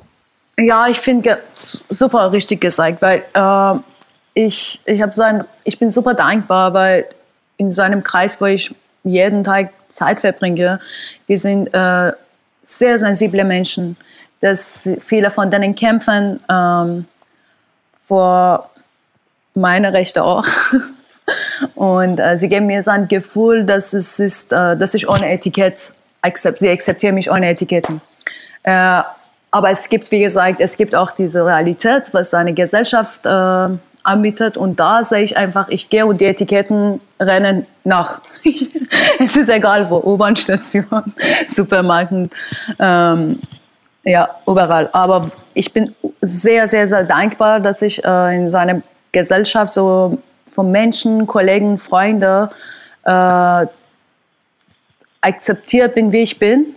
[0.59, 1.39] Ja, ich finde
[1.87, 3.79] super richtig gesagt, weil äh,
[4.33, 7.05] ich, ich, so ein, ich bin super dankbar, weil
[7.57, 10.79] in so einem Kreis, wo ich jeden Tag Zeit verbringe,
[11.27, 12.11] die sind äh,
[12.63, 13.97] sehr sensible Menschen,
[14.41, 17.05] dass viele von denen kämpfen ähm,
[18.05, 18.69] vor
[19.53, 20.45] meine Rechte auch.
[21.75, 25.29] Und äh, sie geben mir so ein Gefühl, dass es ist, äh, dass ich ohne
[25.29, 25.91] Etikett
[26.21, 28.01] akzept, sie akzeptieren mich ohne Etiketten.
[28.63, 29.01] Äh,
[29.51, 33.69] aber es gibt, wie gesagt, es gibt auch diese Realität, was eine Gesellschaft äh,
[34.03, 34.57] anbietet.
[34.57, 38.21] Und da sehe ich einfach, ich gehe und die Etiketten rennen nach.
[39.19, 41.13] es ist egal wo, U-Bahn-Station,
[41.53, 42.13] Supermarkt,
[42.79, 43.39] ähm,
[44.03, 44.89] ja, überall.
[44.93, 48.81] Aber ich bin sehr, sehr, sehr dankbar, dass ich äh, in so einer
[49.11, 50.17] Gesellschaft so
[50.53, 52.49] von Menschen, Kollegen, Freunden
[53.03, 53.65] äh,
[55.21, 56.75] akzeptiert bin, wie ich bin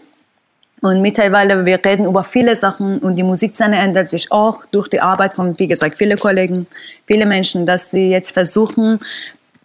[0.82, 5.00] und mittlerweile, wir reden über viele Sachen und die Musikszene ändert sich auch durch die
[5.00, 6.66] Arbeit von, wie gesagt, viele Kollegen,
[7.06, 8.98] viele Menschen, dass sie jetzt versuchen,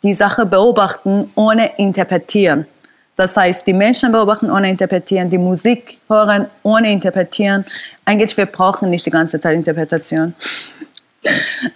[0.03, 2.65] die Sache beobachten, ohne interpretieren.
[3.15, 7.63] Das heißt, die Menschen beobachten ohne interpretieren, die Musik hören ohne interpretieren.
[8.03, 10.33] Eigentlich, wir brauchen nicht die ganze Zeit Interpretation.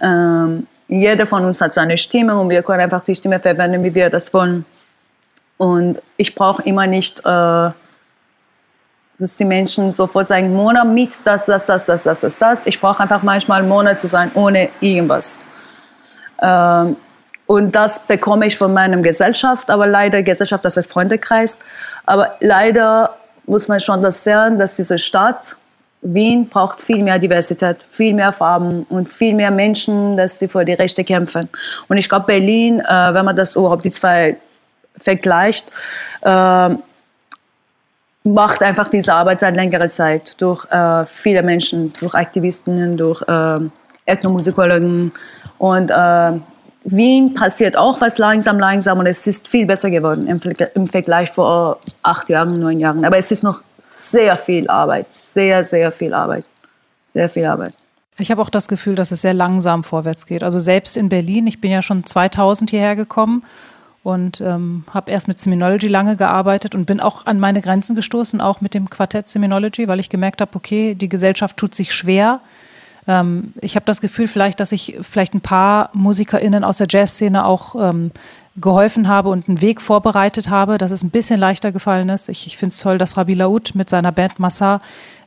[0.02, 3.96] ähm, jeder von uns hat seine Stimme und wir können einfach die Stimme verwenden, wie
[3.96, 4.66] wir das wollen.
[5.58, 7.70] Und ich brauche immer nicht äh,
[9.20, 12.66] dass die Menschen sofort sagen, Mona mit das, das, das, das, das, das, das.
[12.66, 15.42] Ich brauche einfach manchmal Mona zu sein, ohne irgendwas.
[16.42, 16.96] Ähm,
[17.46, 21.60] und das bekomme ich von meiner Gesellschaft, aber leider, Gesellschaft, das heißt Freundekreis,
[22.06, 25.56] aber leider muss man schon das sehen, dass diese Stadt,
[26.02, 30.64] Wien, braucht viel mehr Diversität, viel mehr Farben und viel mehr Menschen, dass sie für
[30.64, 31.50] die Rechte kämpfen.
[31.90, 34.38] Und ich glaube, Berlin, äh, wenn man das überhaupt die zwei
[35.02, 35.68] vergleicht,
[36.22, 36.70] äh,
[38.24, 43.60] macht einfach diese Arbeit seit längerer Zeit durch äh, viele Menschen, durch Aktivisten, durch äh,
[44.06, 45.12] Ethnomusikologen.
[45.58, 46.32] Und äh,
[46.84, 50.40] Wien passiert auch was langsam, langsam und es ist viel besser geworden im,
[50.76, 53.06] im Vergleich vor acht Jahren, neun Jahren.
[53.06, 56.46] Aber es ist noch sehr viel Arbeit, sehr, sehr viel Arbeit,
[57.06, 57.74] sehr viel Arbeit.
[58.18, 60.44] Ich habe auch das Gefühl, dass es sehr langsam vorwärts geht.
[60.44, 63.44] Also selbst in Berlin, ich bin ja schon 2000 hierher gekommen
[64.04, 68.40] und ähm, habe erst mit Seminology lange gearbeitet und bin auch an meine Grenzen gestoßen,
[68.42, 72.40] auch mit dem Quartett Seminology, weil ich gemerkt habe, okay, die Gesellschaft tut sich schwer.
[73.08, 77.46] Ähm, ich habe das Gefühl vielleicht, dass ich vielleicht ein paar MusikerInnen aus der Jazzszene
[77.46, 78.12] auch ähm,
[78.60, 82.30] geholfen habe und einen Weg vorbereitet habe, dass es ein bisschen leichter gefallen ist.
[82.30, 84.82] Ich, ich finde es toll, dass Rabi Laoud mit seiner Band Massa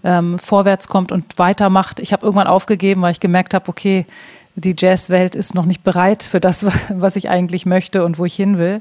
[0.04, 2.00] ähm, vorwärts kommt und weitermacht.
[2.00, 4.06] Ich habe irgendwann aufgegeben, weil ich gemerkt habe, okay,
[4.54, 8.34] die Jazzwelt ist noch nicht bereit für das, was ich eigentlich möchte und wo ich
[8.34, 8.80] hin will.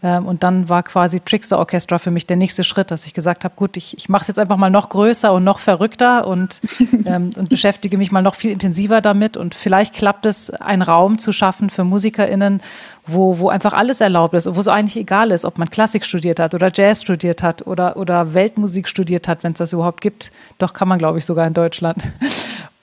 [0.00, 3.44] Ähm, und dann war quasi Trickster Orchestra für mich der nächste Schritt, dass ich gesagt
[3.44, 6.60] habe, gut, ich, ich mache es jetzt einfach mal noch größer und noch verrückter und,
[7.04, 9.36] ähm, und beschäftige mich mal noch viel intensiver damit.
[9.36, 12.62] Und vielleicht klappt es, einen Raum zu schaffen für MusikerInnen,
[13.06, 16.04] wo, wo einfach alles erlaubt ist und wo es eigentlich egal ist, ob man Klassik
[16.04, 20.00] studiert hat oder Jazz studiert hat oder, oder Weltmusik studiert hat, wenn es das überhaupt
[20.00, 20.30] gibt.
[20.58, 22.04] Doch kann man, glaube ich, sogar in Deutschland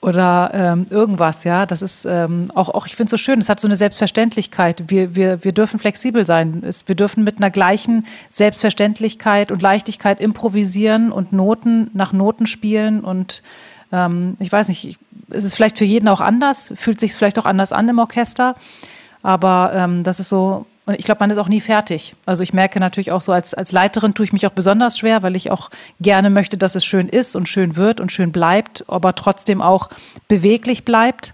[0.00, 1.66] oder ähm, irgendwas, ja.
[1.66, 4.84] Das ist ähm, auch, auch, ich finde es so schön, es hat so eine Selbstverständlichkeit.
[4.88, 6.62] Wir, wir, wir dürfen flexibel sein.
[6.64, 13.00] Es, wir dürfen mit einer gleichen Selbstverständlichkeit und Leichtigkeit improvisieren und Noten nach Noten spielen.
[13.00, 13.42] Und
[13.90, 14.98] ähm, ich weiß nicht,
[15.30, 18.54] es ist vielleicht für jeden auch anders, fühlt sich vielleicht auch anders an im Orchester.
[19.22, 22.14] Aber ähm, das ist so Und ich glaube, man ist auch nie fertig.
[22.26, 25.24] Also ich merke natürlich auch so, als, als Leiterin tue ich mich auch besonders schwer,
[25.24, 25.70] weil ich auch
[26.00, 29.88] gerne möchte, dass es schön ist und schön wird und schön bleibt, aber trotzdem auch
[30.28, 31.32] beweglich bleibt.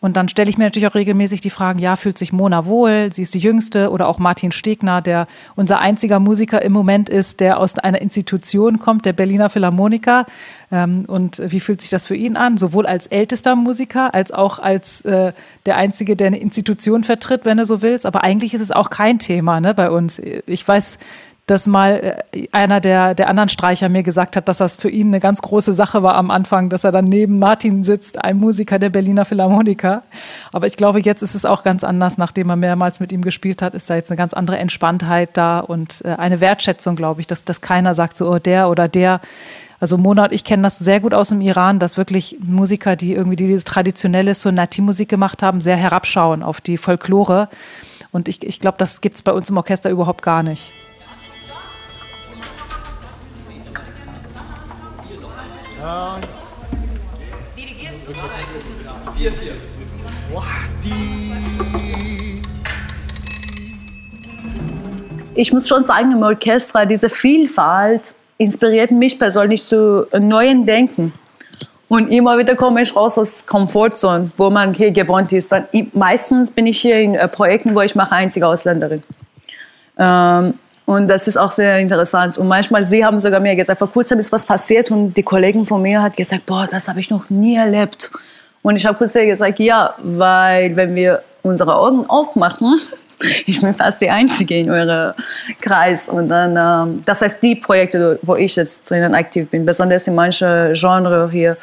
[0.00, 3.12] Und dann stelle ich mir natürlich auch regelmäßig die Fragen, ja, fühlt sich Mona wohl?
[3.12, 7.40] Sie ist die Jüngste oder auch Martin Stegner, der unser einziger Musiker im Moment ist,
[7.40, 10.24] der aus einer Institution kommt, der Berliner Philharmoniker.
[10.72, 12.56] Ähm, und wie fühlt sich das für ihn an?
[12.56, 15.32] Sowohl als ältester Musiker als auch als äh,
[15.66, 18.06] der Einzige, der eine Institution vertritt, wenn du so willst.
[18.06, 20.18] Aber eigentlich ist es auch kein Thema ne, bei uns.
[20.18, 20.98] Ich weiß,
[21.50, 25.08] dass mal äh, einer der, der anderen Streicher mir gesagt hat, dass das für ihn
[25.08, 28.78] eine ganz große Sache war am Anfang, dass er dann neben Martin sitzt, ein Musiker
[28.78, 30.04] der Berliner Philharmoniker.
[30.52, 33.62] Aber ich glaube, jetzt ist es auch ganz anders, nachdem er mehrmals mit ihm gespielt
[33.62, 37.26] hat, ist da jetzt eine ganz andere Entspanntheit da und äh, eine Wertschätzung, glaube ich,
[37.26, 39.20] dass, dass keiner sagt so, oh, der oder der.
[39.80, 43.14] Also Mona und ich kennen das sehr gut aus dem Iran, dass wirklich Musiker, die
[43.14, 47.48] irgendwie diese traditionelle Sonati-Musik gemacht haben, sehr herabschauen auf die Folklore.
[48.12, 50.72] Und ich, ich glaube, das gibt es bei uns im Orchester überhaupt gar nicht.
[65.34, 68.02] Ich muss schon sagen, im Orchester, diese Vielfalt
[68.36, 71.12] inspiriert mich persönlich zu neuen Denken.
[71.88, 75.50] Und immer wieder komme ich raus aus Komfortzone, wo man hier gewohnt ist.
[75.50, 79.02] Dann, meistens bin ich hier in äh, Projekten, wo ich mache einzige Ausländerin.
[79.98, 80.54] Ähm,
[80.86, 82.38] und das ist auch sehr interessant.
[82.38, 85.66] Und manchmal, sie haben sogar mir gesagt, vor kurzem ist was passiert und die Kollegen
[85.66, 88.10] von mir hat gesagt, boah, das habe ich noch nie erlebt.
[88.62, 92.80] Und ich habe kurz gesagt, ja, weil wenn wir unsere Augen aufmachen,
[93.46, 95.14] ich bin fast die Einzige in eurem
[95.60, 96.08] Kreis.
[96.08, 100.14] Und dann, ähm, das heißt, die Projekte, wo ich jetzt drinnen aktiv bin, besonders in
[100.14, 101.56] manchen Genres hier,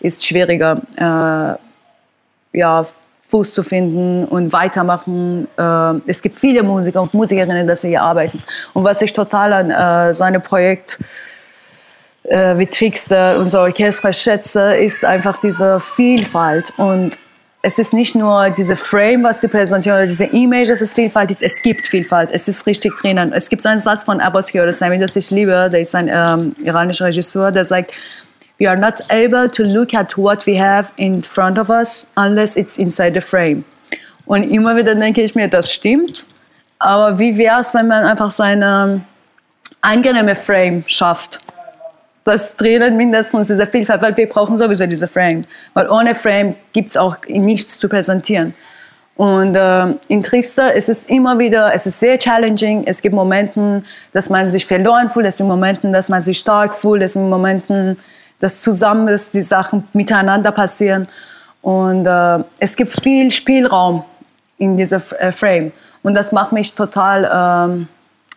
[0.00, 0.80] ist schwieriger.
[0.96, 2.86] Äh, ja,
[3.28, 5.46] Fuß zu finden und weitermachen.
[5.56, 8.42] Äh, es gibt viele Musiker und Musikerinnen, die hier arbeiten.
[8.72, 10.98] Und was ich total an äh, seinem Projekt
[12.24, 16.72] äh, wie Trickster so Orchester schätze, ist einfach diese Vielfalt.
[16.78, 17.18] Und
[17.62, 21.30] es ist nicht nur diese Frame, was die präsentieren, oder diese Image, dass es Vielfalt
[21.30, 21.42] ist.
[21.42, 22.30] Es gibt Vielfalt.
[22.32, 23.32] Es ist richtig drinnen.
[23.32, 25.68] Es gibt so einen Satz von Abbas Kiarostami, das ich liebe.
[25.70, 27.92] Der ist ein ähm, iranischer Regisseur, der sagt,
[28.58, 32.56] we are not able to look at what we have in front of us unless
[32.56, 33.64] it's inside the frame.
[34.26, 36.26] Und immer wieder denke ich mir, das stimmt.
[36.78, 39.00] Aber wie wäre es, wenn man einfach so eine
[39.80, 41.40] angenehme Frame schafft?
[42.24, 45.44] Das drinnen mindestens diese Vielfalt, weil wir brauchen sowieso diese Frame.
[45.72, 48.54] Weil ohne Frame gibt es auch nichts zu präsentieren.
[49.16, 52.84] Und äh, in Trickster ist es immer wieder, es ist sehr challenging.
[52.86, 56.76] Es gibt Momente, dass man sich verloren fühlt, es gibt Momente, dass man sich stark
[56.76, 57.96] fühlt, es gibt Momente,
[58.40, 61.08] dass zusammen ist, die Sachen miteinander passieren.
[61.62, 64.04] Und äh, es gibt viel Spielraum
[64.58, 65.72] in dieser äh, Frame.
[66.02, 67.88] Und das macht mich total, ähm,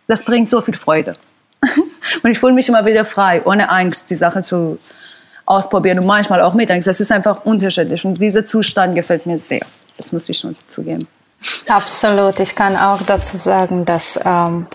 [0.08, 1.16] das bringt so viel Freude.
[2.22, 4.78] und ich fühle mich immer wieder frei, ohne Angst, die Sachen zu
[5.46, 6.88] ausprobieren und manchmal auch mit Angst.
[6.88, 9.64] Das ist einfach unterschiedlich und dieser Zustand gefällt mir sehr.
[9.96, 11.06] Das muss ich schon zugeben.
[11.68, 12.38] Absolut.
[12.40, 14.66] Ich kann auch dazu sagen, dass ähm,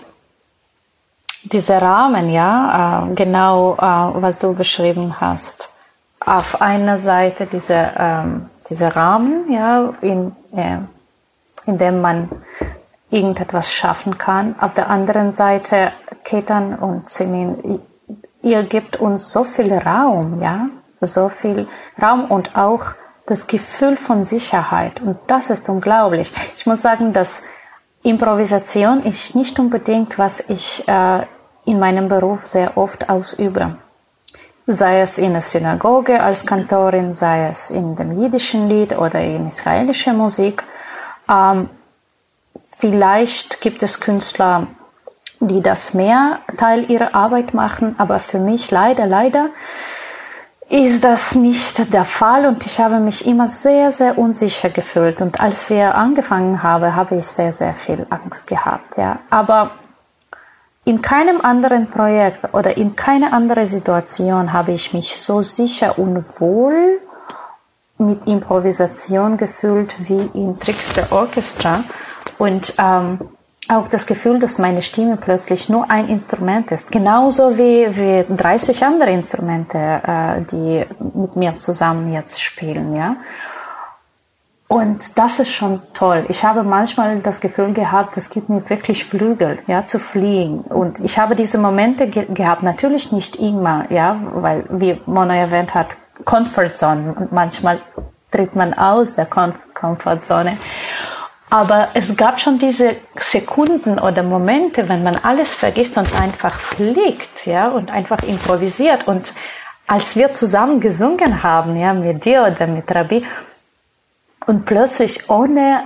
[1.44, 5.72] dieser Rahmen, ja, äh, genau, äh, was du beschrieben hast.
[6.24, 10.78] Auf einer Seite dieser, ähm, dieser Rahmen, ja, in, äh,
[11.66, 12.28] in dem man
[13.10, 14.54] irgendetwas schaffen kann.
[14.60, 15.92] Auf der anderen Seite,
[16.24, 17.80] Ketan und Semin,
[18.42, 20.68] ihr gebt uns so viel Raum, ja,
[21.00, 21.68] so viel
[22.00, 22.84] Raum und auch
[23.26, 25.00] das Gefühl von Sicherheit.
[25.00, 26.32] Und das ist unglaublich.
[26.56, 27.42] Ich muss sagen, dass
[28.08, 31.26] Improvisation ist nicht unbedingt, was ich äh,
[31.66, 33.76] in meinem Beruf sehr oft ausübe.
[34.66, 39.48] Sei es in der Synagoge als Kantorin, sei es in dem jiddischen Lied oder in
[39.48, 40.62] israelischer Musik.
[41.28, 41.68] Ähm,
[42.78, 44.68] vielleicht gibt es Künstler,
[45.40, 49.50] die das mehr Teil ihrer Arbeit machen, aber für mich leider, leider
[50.68, 55.22] ist das nicht der Fall und ich habe mich immer sehr, sehr unsicher gefühlt.
[55.22, 58.98] Und als wir angefangen haben, habe ich sehr, sehr viel Angst gehabt.
[58.98, 59.18] Ja.
[59.30, 59.70] Aber
[60.84, 66.24] in keinem anderen Projekt oder in keiner anderen Situation habe ich mich so sicher und
[66.40, 67.00] wohl
[67.96, 71.82] mit Improvisation gefühlt wie im Trickster Orchestra
[72.38, 73.18] und ähm,
[73.68, 78.84] auch das Gefühl, dass meine Stimme plötzlich nur ein Instrument ist, genauso wie, wie 30
[78.84, 83.16] andere Instrumente, äh, die mit mir zusammen jetzt spielen, ja.
[84.68, 86.26] Und das ist schon toll.
[86.28, 90.60] Ich habe manchmal das Gefühl gehabt, es gibt mir wirklich Flügel, ja, zu fliegen.
[90.60, 95.72] Und ich habe diese Momente ge gehabt, natürlich nicht immer, ja, weil, wie Mona erwähnt
[95.72, 95.88] hat,
[96.26, 97.14] Comfort Zone.
[97.18, 97.78] Und manchmal
[98.30, 100.58] tritt man aus der Comfort Zone.
[101.50, 107.46] Aber es gab schon diese Sekunden oder Momente, wenn man alles vergisst und einfach fliegt,
[107.46, 109.08] ja, und einfach improvisiert.
[109.08, 109.32] Und
[109.86, 113.24] als wir zusammen gesungen haben, ja, mit dir oder mit Rabbi,
[114.46, 115.84] und plötzlich ohne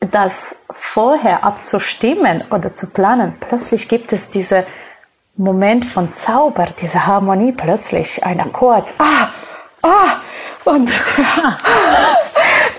[0.00, 4.66] das vorher abzustimmen oder zu planen, plötzlich gibt es diese
[5.36, 8.86] Moment von Zauber, diese Harmonie, plötzlich ein Akkord.
[8.98, 9.28] Ah,
[9.82, 10.16] ah,
[10.64, 10.90] und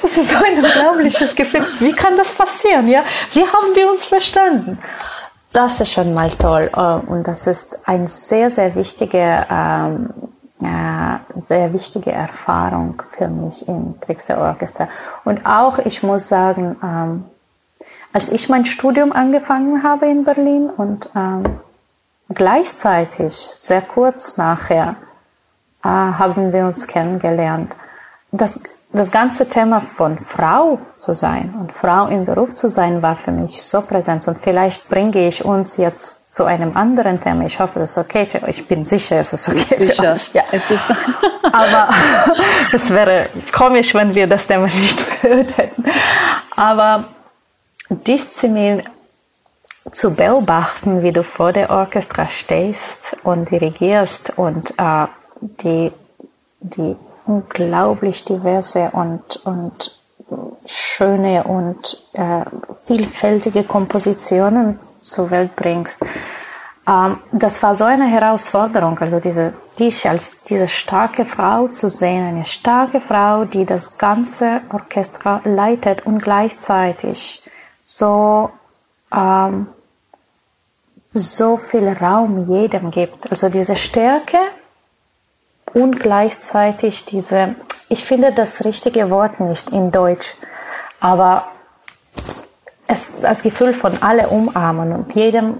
[0.03, 1.65] das ist so ein unglaubliches Gefühl.
[1.79, 2.87] Wie kann das passieren?
[2.87, 3.03] Ja?
[3.31, 4.77] Wie haben wir uns verstanden?
[5.53, 10.09] Das ist schon mal toll äh, und das ist eine sehr, sehr wichtige, ähm,
[10.61, 13.95] äh, sehr wichtige Erfahrung für mich im
[14.37, 14.89] Orchester.
[15.23, 17.25] Und auch, ich muss sagen, ähm,
[18.11, 21.59] als ich mein Studium angefangen habe in Berlin und ähm,
[22.29, 24.95] gleichzeitig, sehr kurz nachher,
[25.83, 27.75] äh, haben wir uns kennengelernt.
[28.31, 28.61] Das,
[28.93, 33.31] das ganze Thema von Frau zu sein und Frau im Beruf zu sein war für
[33.31, 37.45] mich so präsent und vielleicht bringe ich uns jetzt zu einem anderen Thema.
[37.45, 38.59] Ich hoffe, das ist okay für euch.
[38.59, 40.13] Ich bin sicher, es ist okay für sicher.
[40.13, 40.33] euch.
[40.33, 40.43] Ja.
[40.51, 40.93] Es ist
[41.51, 41.89] Aber
[42.71, 45.85] es wäre komisch, wenn wir das Thema nicht hätten.
[46.55, 47.05] Aber
[47.89, 48.83] Disziplin
[49.91, 55.07] zu beobachten, wie du vor der Orchester stehst und dirigierst und äh,
[55.41, 55.91] die,
[56.61, 56.95] die
[57.26, 59.99] unglaublich diverse und, und
[60.65, 62.43] schöne und äh,
[62.86, 66.05] vielfältige Kompositionen zur Welt bringst.
[66.88, 72.28] Ähm, das war so eine Herausforderung, also diese, dich als diese starke Frau zu sehen,
[72.28, 77.49] eine starke Frau, die das ganze Orchester leitet und gleichzeitig
[77.84, 78.49] so
[79.13, 79.67] ähm,
[81.13, 83.30] so viel Raum jedem gibt.
[83.30, 84.38] Also diese Stärke
[85.74, 87.55] und gleichzeitig diese,
[87.89, 90.36] ich finde das richtige Wort nicht in Deutsch,
[90.99, 91.45] aber
[92.88, 95.57] es, das Gefühl von alle umarmen und jedem,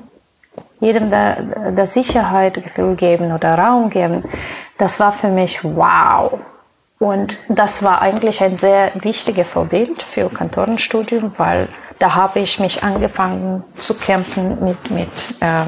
[0.80, 1.42] jedem der,
[1.72, 4.24] der Sicherheit Gefühl geben oder Raum geben,
[4.78, 6.40] das war für mich wow.
[7.00, 11.68] Und das war eigentlich ein sehr wichtiges Vorbild für Kantorenstudium, weil
[12.00, 15.10] da habe ich mich angefangen zu kämpfen mit, mit
[15.42, 15.66] äh,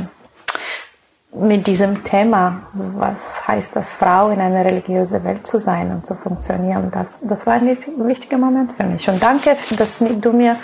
[1.39, 6.15] mit diesem Thema, was heißt das, Frau in einer religiösen Welt zu sein und zu
[6.15, 6.91] funktionieren.
[6.91, 9.07] Das, das war ein wichtiger Moment für mich.
[9.09, 10.57] Und danke, dass du mir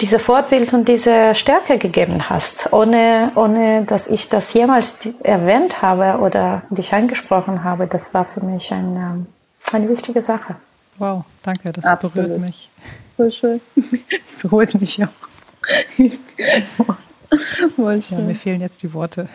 [0.00, 6.20] diese Fortbild und diese Stärke gegeben hast, ohne, ohne dass ich das jemals erwähnt habe
[6.20, 7.86] oder dich angesprochen habe.
[7.86, 9.26] Das war für mich ein, ähm,
[9.72, 10.56] eine wichtige Sache.
[10.98, 12.28] Wow, danke, das Absolut.
[12.28, 12.70] berührt mich.
[13.16, 13.60] So schön.
[14.10, 15.08] Das berührt mich auch.
[17.76, 19.28] Ja, mir fehlen jetzt die Worte.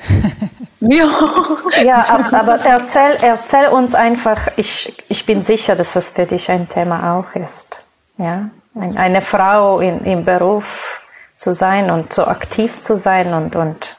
[1.83, 6.67] ja, aber erzähl, erzähl uns einfach, ich, ich bin sicher, dass das für dich ein
[6.69, 7.77] Thema auch ist.
[8.17, 8.49] Ja?
[8.75, 11.01] Eine Frau in, im Beruf
[11.37, 13.95] zu sein und so aktiv zu sein und, und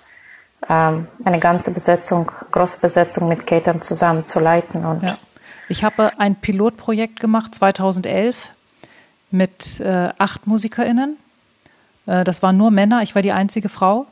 [0.68, 4.84] ähm, eine ganze Besetzung, große Besetzung mit Catern zusammen zu leiten.
[4.84, 5.18] Und ja.
[5.68, 8.50] Ich habe ein Pilotprojekt gemacht 2011
[9.30, 11.16] mit äh, acht MusikerInnen
[12.06, 14.06] das waren nur Männer, ich war die einzige Frau.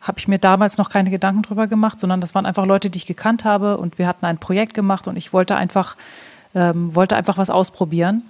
[0.00, 2.98] Habe ich mir damals noch keine Gedanken drüber gemacht, sondern das waren einfach Leute, die
[2.98, 5.96] ich gekannt habe und wir hatten ein Projekt gemacht und ich wollte einfach,
[6.54, 8.22] ähm, wollte einfach was ausprobieren.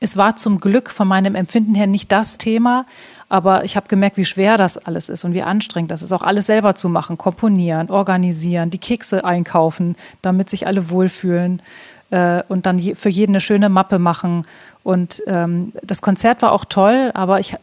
[0.00, 2.84] Es war zum Glück von meinem Empfinden her nicht das Thema,
[3.28, 6.22] aber ich habe gemerkt, wie schwer das alles ist und wie anstrengend das ist, auch
[6.22, 11.62] alles selber zu machen, komponieren, organisieren, die Kekse einkaufen, damit sich alle wohlfühlen
[12.10, 14.46] äh, und dann für jeden eine schöne Mappe machen.
[14.82, 17.56] Und ähm, das Konzert war auch toll, aber ich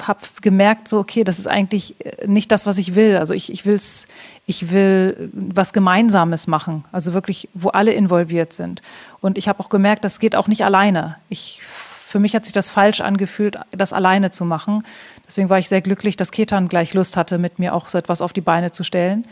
[0.00, 3.16] habe gemerkt, so, okay, das ist eigentlich äh, nicht das, was ich will.
[3.16, 4.06] Also ich, ich, will's,
[4.46, 8.82] ich will was Gemeinsames machen, also wirklich, wo alle involviert sind.
[9.20, 11.16] Und ich habe auch gemerkt, das geht auch nicht alleine.
[11.28, 14.84] Ich, für mich hat sich das falsch angefühlt, das alleine zu machen.
[15.26, 18.20] Deswegen war ich sehr glücklich, dass Ketan gleich Lust hatte, mit mir auch so etwas
[18.20, 19.26] auf die Beine zu stellen.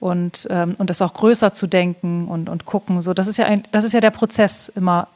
[0.00, 3.02] Und, ähm, und das auch größer zu denken und, und gucken.
[3.02, 5.06] So, das ist ja ein, das ist ja der Prozess immer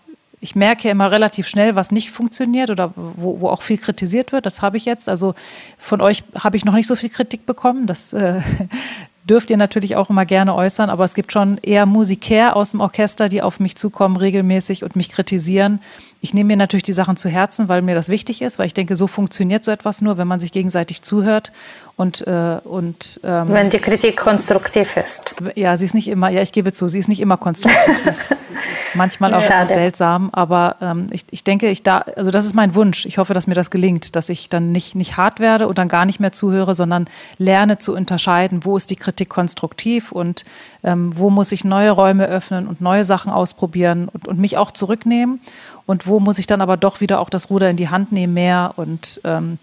[0.40, 4.46] ich merke immer relativ schnell, was nicht funktioniert oder wo, wo auch viel kritisiert wird.
[4.46, 5.08] Das habe ich jetzt.
[5.08, 5.34] Also
[5.78, 7.86] von euch habe ich noch nicht so viel Kritik bekommen.
[7.86, 8.40] Das äh,
[9.28, 12.80] dürft ihr natürlich auch immer gerne äußern, aber es gibt schon eher Musiker aus dem
[12.80, 15.80] Orchester, die auf mich zukommen regelmäßig und mich kritisieren.
[16.20, 18.74] Ich nehme mir natürlich die Sachen zu Herzen, weil mir das wichtig ist, weil ich
[18.74, 21.52] denke, so funktioniert so etwas nur, wenn man sich gegenseitig zuhört
[21.96, 25.34] und äh, und ähm, wenn die Kritik konstruktiv ist.
[25.54, 26.28] Ja, sie ist nicht immer.
[26.28, 28.02] Ja, ich gebe zu, sie ist nicht immer konstruktiv.
[28.02, 28.34] sie ist
[28.94, 29.68] manchmal auch Schade.
[29.68, 33.06] seltsam, aber ähm, ich, ich denke, ich da, also das ist mein Wunsch.
[33.06, 35.88] Ich hoffe, dass mir das gelingt, dass ich dann nicht nicht hart werde und dann
[35.88, 37.06] gar nicht mehr zuhöre, sondern
[37.38, 40.44] lerne zu unterscheiden, wo ist die Kritik konstruktiv und
[40.84, 44.70] ähm, wo muss ich neue Räume öffnen und neue Sachen ausprobieren und, und mich auch
[44.70, 45.40] zurücknehmen
[45.86, 48.34] und wo muss ich dann aber doch wieder auch das Ruder in die Hand nehmen
[48.34, 49.58] mehr und, ähm,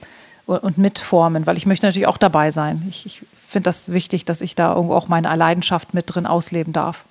[0.46, 2.86] und mitformen, weil ich möchte natürlich auch dabei sein.
[2.90, 6.74] Ich, ich finde das wichtig, dass ich da irgendwo auch meine Leidenschaft mit drin ausleben
[6.74, 7.06] darf.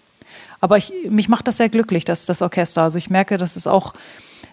[0.61, 2.83] Aber ich, mich macht das sehr glücklich, dass das Orchester.
[2.83, 3.95] Also ich merke, das ist auch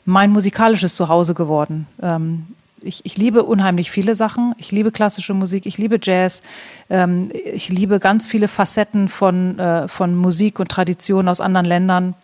[0.06, 1.88] mein musikalisches Zuhause geworden.
[2.02, 2.48] Ähm,
[2.82, 4.56] ich, ich, liebe unheimlich viele Sachen.
[4.58, 6.42] Ich liebe klassische Musik, ich liebe Jazz,
[6.90, 12.16] ähm, ich liebe ganz viele Facetten von, äh, von Musik und Traditionen aus anderen Ländern.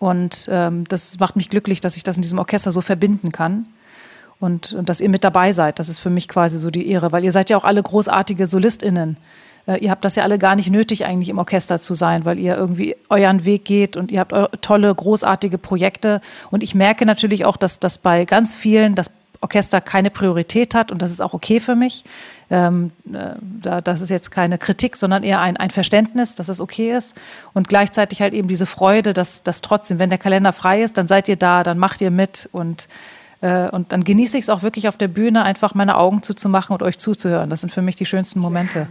[0.00, 3.66] Und ähm, das macht mich glücklich, dass ich das in diesem Orchester so verbinden kann.
[4.40, 7.12] Und, und dass ihr mit dabei seid, das ist für mich quasi so die Ehre,
[7.12, 9.18] weil ihr seid ja auch alle großartige SolistInnen.
[9.66, 12.38] Äh, ihr habt das ja alle gar nicht nötig, eigentlich im Orchester zu sein, weil
[12.38, 14.32] ihr irgendwie euren Weg geht und ihr habt
[14.62, 16.22] tolle, großartige Projekte.
[16.50, 19.10] Und ich merke natürlich auch, dass das bei ganz vielen das
[19.42, 22.04] Orchester keine Priorität hat und das ist auch okay für mich.
[22.50, 26.60] Ähm, äh, da, das ist jetzt keine Kritik, sondern eher ein, ein Verständnis, dass es
[26.60, 27.16] okay ist
[27.52, 31.06] und gleichzeitig halt eben diese Freude, dass, dass trotzdem, wenn der Kalender frei ist, dann
[31.06, 32.88] seid ihr da, dann macht ihr mit und
[33.42, 36.74] äh, und dann genieße ich es auch wirklich auf der Bühne, einfach meine Augen zuzumachen
[36.74, 37.48] und euch zuzuhören.
[37.50, 38.86] Das sind für mich die schönsten Momente.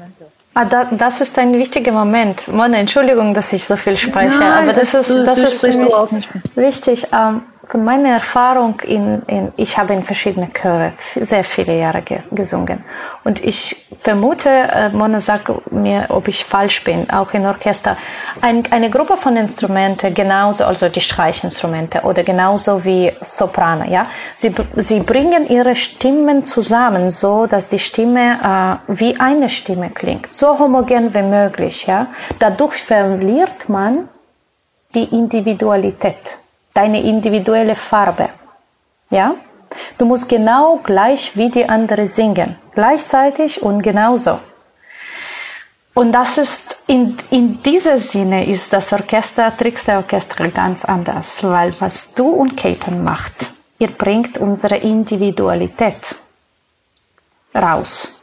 [0.55, 2.47] Ah, das ist ein wichtiger Moment.
[2.47, 5.67] Mona, Entschuldigung, dass ich so viel spreche, Nein, aber das, das ist, das ist für
[5.67, 7.07] mich wichtig.
[7.13, 12.19] Ähm, von meiner Erfahrung in, in, ich habe in verschiedene Chöre sehr viele Jahre ge,
[12.31, 12.83] gesungen.
[13.23, 17.95] Und ich vermute, äh, Mona sagt mir, ob ich falsch bin, auch in Orchester,
[18.41, 24.51] ein, eine Gruppe von Instrumenten, genauso, also die Streichinstrumente oder genauso wie Soprane, ja, sie,
[24.75, 30.57] sie bringen ihre Stimmen zusammen, so dass die Stimme äh, wie eine Stimme klingt, so
[30.57, 32.07] homogen wie möglich, ja.
[32.39, 34.09] Dadurch verliert man
[34.95, 36.39] die Individualität
[36.79, 38.29] deine individuelle Farbe.
[39.09, 39.35] Ja?
[39.97, 44.39] Du musst genau gleich wie die andere singen, gleichzeitig und genauso.
[45.93, 51.73] Und das ist in, in diesem Sinne ist das Orchester, Trickster Orchester ganz anders, weil
[51.81, 53.47] was du und Keaton macht,
[53.79, 56.15] ihr bringt unsere Individualität
[57.53, 58.15] raus.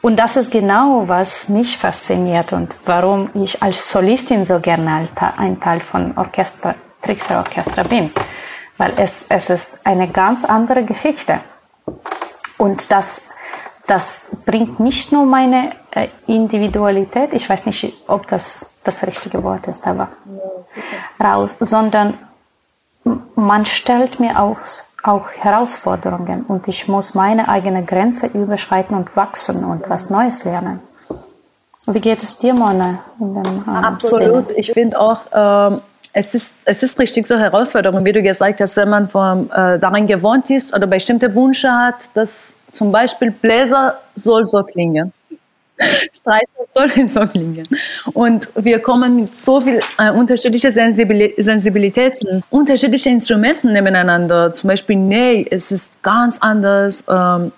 [0.00, 5.60] Und das ist genau, was mich fasziniert und warum ich als Solistin so gerne ein
[5.60, 6.74] Teil von Orchester
[7.08, 8.10] Trickster-Orchester bin,
[8.76, 11.40] weil es, es ist eine ganz andere Geschichte.
[12.58, 13.28] Und das,
[13.86, 19.66] das bringt nicht nur meine äh, Individualität, ich weiß nicht, ob das das richtige Wort
[19.68, 20.08] ist, aber
[21.18, 22.18] raus, sondern
[23.34, 24.58] man stellt mir auch,
[25.02, 30.80] auch Herausforderungen und ich muss meine eigene Grenze überschreiten und wachsen und was Neues lernen.
[31.86, 32.98] Wie geht es dir, Mona?
[33.66, 34.50] Absolut.
[34.50, 35.80] Ich finde auch, ähm,
[36.12, 39.78] es ist, es ist richtig so Herausforderung, wie du gesagt hast, wenn man vom, äh,
[39.78, 45.12] daran gewohnt ist oder bestimmte Wünsche hat, dass zum Beispiel Bläser soll so klingen.
[46.12, 47.68] Streicher soll so klingen.
[48.12, 54.52] Und wir kommen mit so viel äh, unterschiedliche Sensibilitäten, unterschiedliche Instrumenten nebeneinander.
[54.52, 57.04] Zum Beispiel, nee, es ist ganz anders.
[57.08, 57.52] Ähm,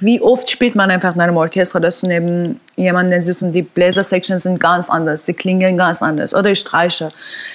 [0.00, 3.62] wie oft spielt man einfach in einem Orchester, dass du neben jemanden sitzt und die
[3.62, 7.10] Bläser-Sections sind ganz anders, die klingen ganz anders oder ich streiche.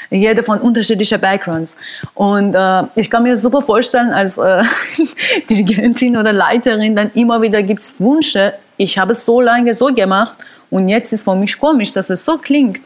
[0.09, 1.75] Jede von unterschiedlichen Backgrounds.
[2.13, 4.63] Und äh, ich kann mir super vorstellen, als äh,
[5.49, 9.87] Dirigentin oder Leiterin, dann immer wieder gibt es Wünsche, ich habe es so lange so
[9.87, 10.35] gemacht
[10.69, 12.81] und jetzt ist für mich komisch, dass es so klingt.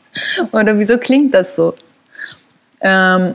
[0.52, 1.74] oder wieso klingt das so?
[2.80, 3.34] Ähm,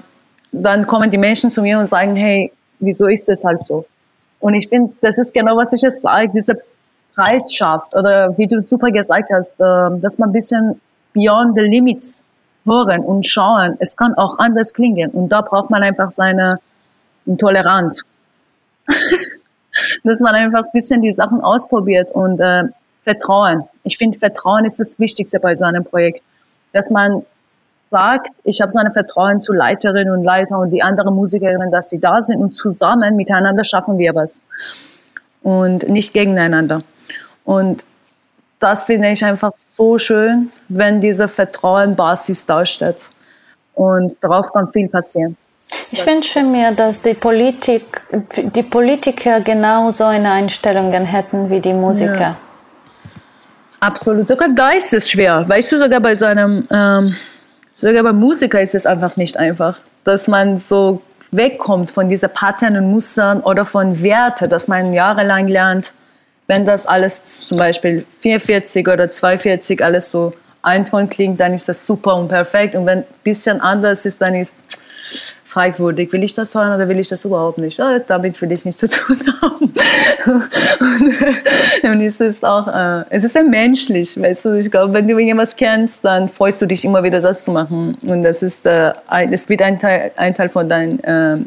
[0.51, 3.85] dann kommen die Menschen zu mir und sagen, hey, wieso ist es halt so?
[4.39, 6.61] Und ich finde, das ist genau, was ich jetzt sage, diese
[7.15, 10.79] Bereitschaft oder wie du super gesagt hast, ähm, dass man ein bisschen
[11.13, 12.23] beyond the limits
[12.65, 13.77] hören und schauen.
[13.79, 16.59] Es kann auch anders klingen und da braucht man einfach seine
[17.37, 18.03] Toleranz.
[20.03, 22.63] dass man einfach ein bisschen die Sachen ausprobiert und äh,
[23.03, 23.63] Vertrauen.
[23.83, 26.21] Ich finde, Vertrauen ist das Wichtigste bei so einem Projekt.
[26.73, 27.25] Dass man
[27.89, 31.89] sagt, ich habe so ein Vertrauen zu Leiterinnen und Leiter und die anderen Musikerinnen, dass
[31.89, 34.41] sie da sind und zusammen miteinander schaffen wir was
[35.43, 36.83] und nicht gegeneinander.
[37.45, 37.83] Und
[38.59, 42.97] das finde ich einfach so schön, wenn diese Vertrauenbasis da steht.
[43.73, 45.37] Und darauf kann viel passieren.
[45.91, 48.01] Ich wünsche mir, dass die Politik,
[48.35, 52.19] die Politiker genau so eine Einstellungen hätten wie die Musiker.
[52.19, 52.35] Ja.
[53.79, 54.27] Absolut.
[54.27, 55.47] Sogar da ist es schwer.
[55.47, 57.15] Weißt du, sogar bei so einem ähm,
[57.79, 60.99] Sogar bei Musiker ist es einfach nicht einfach, dass man so
[61.29, 65.93] wegkommt von diesen Pattern und Mustern oder von Werte, dass man jahrelang lernt,
[66.47, 71.69] wenn das alles zum Beispiel 440 oder 240 alles so ein Ton klingt, dann ist
[71.69, 72.73] das super und perfekt.
[72.73, 74.57] Und wenn ein bisschen anders ist, dann ist
[75.47, 77.77] fragwürdig, will ich das hören oder will ich das überhaupt nicht?
[77.79, 79.73] Ja, damit will ich nichts zu tun haben.
[80.79, 85.07] und, und es ist auch, äh, es ist sehr menschlich, weißt du, ich glaube, wenn
[85.07, 87.95] du irgendwas kennst, dann freust du dich immer wieder, das zu machen.
[88.05, 88.91] Und das ist, äh,
[89.31, 91.45] es wird ein Teil, ein Teil von deinem äh,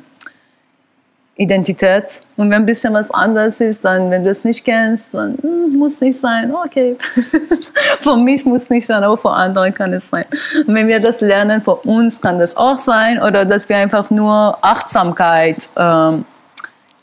[1.40, 2.20] Identität.
[2.36, 5.78] Und wenn ein bisschen was anderes ist, dann, wenn du es nicht kennst, dann hm,
[5.78, 6.54] muss nicht sein.
[6.54, 6.96] Okay,
[8.00, 10.26] für mich muss nicht sein, aber für andere kann es sein.
[10.66, 14.10] Und wenn wir das lernen, für uns kann das auch sein, oder dass wir einfach
[14.10, 16.26] nur Achtsamkeit ähm,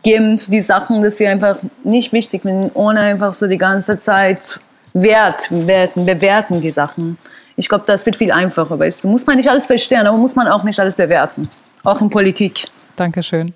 [0.04, 3.98] geben zu die Sachen, dass wir einfach nicht wichtig sind, ohne einfach so die ganze
[3.98, 4.60] Zeit
[4.94, 7.18] Wert, werten, bewerten die Sachen.
[7.56, 9.08] Ich glaube, das wird viel einfacher, weißt du.
[9.08, 11.42] Muss man nicht alles verstehen, aber muss man auch nicht alles bewerten.
[11.84, 12.68] Auch in Politik.
[12.96, 13.54] Dankeschön.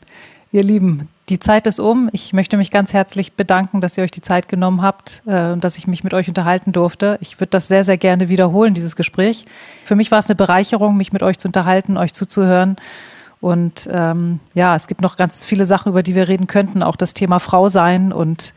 [0.54, 2.10] Ihr Lieben, die Zeit ist um.
[2.12, 5.64] Ich möchte mich ganz herzlich bedanken, dass ihr euch die Zeit genommen habt äh, und
[5.64, 7.18] dass ich mich mit euch unterhalten durfte.
[7.22, 9.46] Ich würde das sehr, sehr gerne wiederholen, dieses Gespräch.
[9.86, 12.76] Für mich war es eine Bereicherung, mich mit euch zu unterhalten, euch zuzuhören.
[13.40, 16.84] Und ähm, ja, es gibt noch ganz viele Sachen, über die wir reden könnten.
[16.84, 18.54] Auch das Thema Frau sein und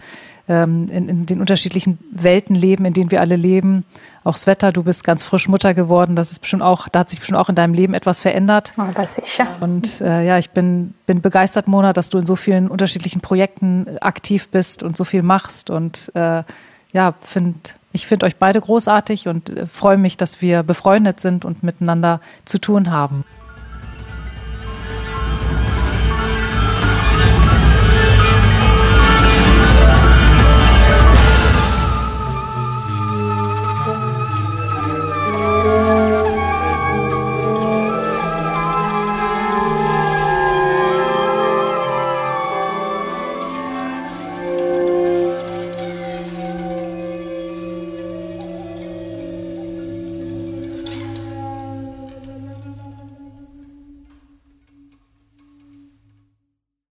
[0.49, 3.85] ähm, in, in, den unterschiedlichen Welten leben, in denen wir alle leben.
[4.25, 6.17] Auch Sveta, du bist ganz frisch Mutter geworden.
[6.17, 8.75] Das ist bestimmt auch, da hat sich bestimmt auch in deinem Leben etwas verändert.
[8.77, 9.47] Aber sicher.
[9.61, 13.99] Und äh, ja, ich bin, bin begeistert, Mona, dass du in so vielen unterschiedlichen Projekten
[14.01, 15.71] aktiv bist und so viel machst.
[15.71, 16.43] Und äh,
[16.93, 21.45] ja, find, ich finde euch beide großartig und äh, freue mich, dass wir befreundet sind
[21.45, 23.25] und miteinander zu tun haben.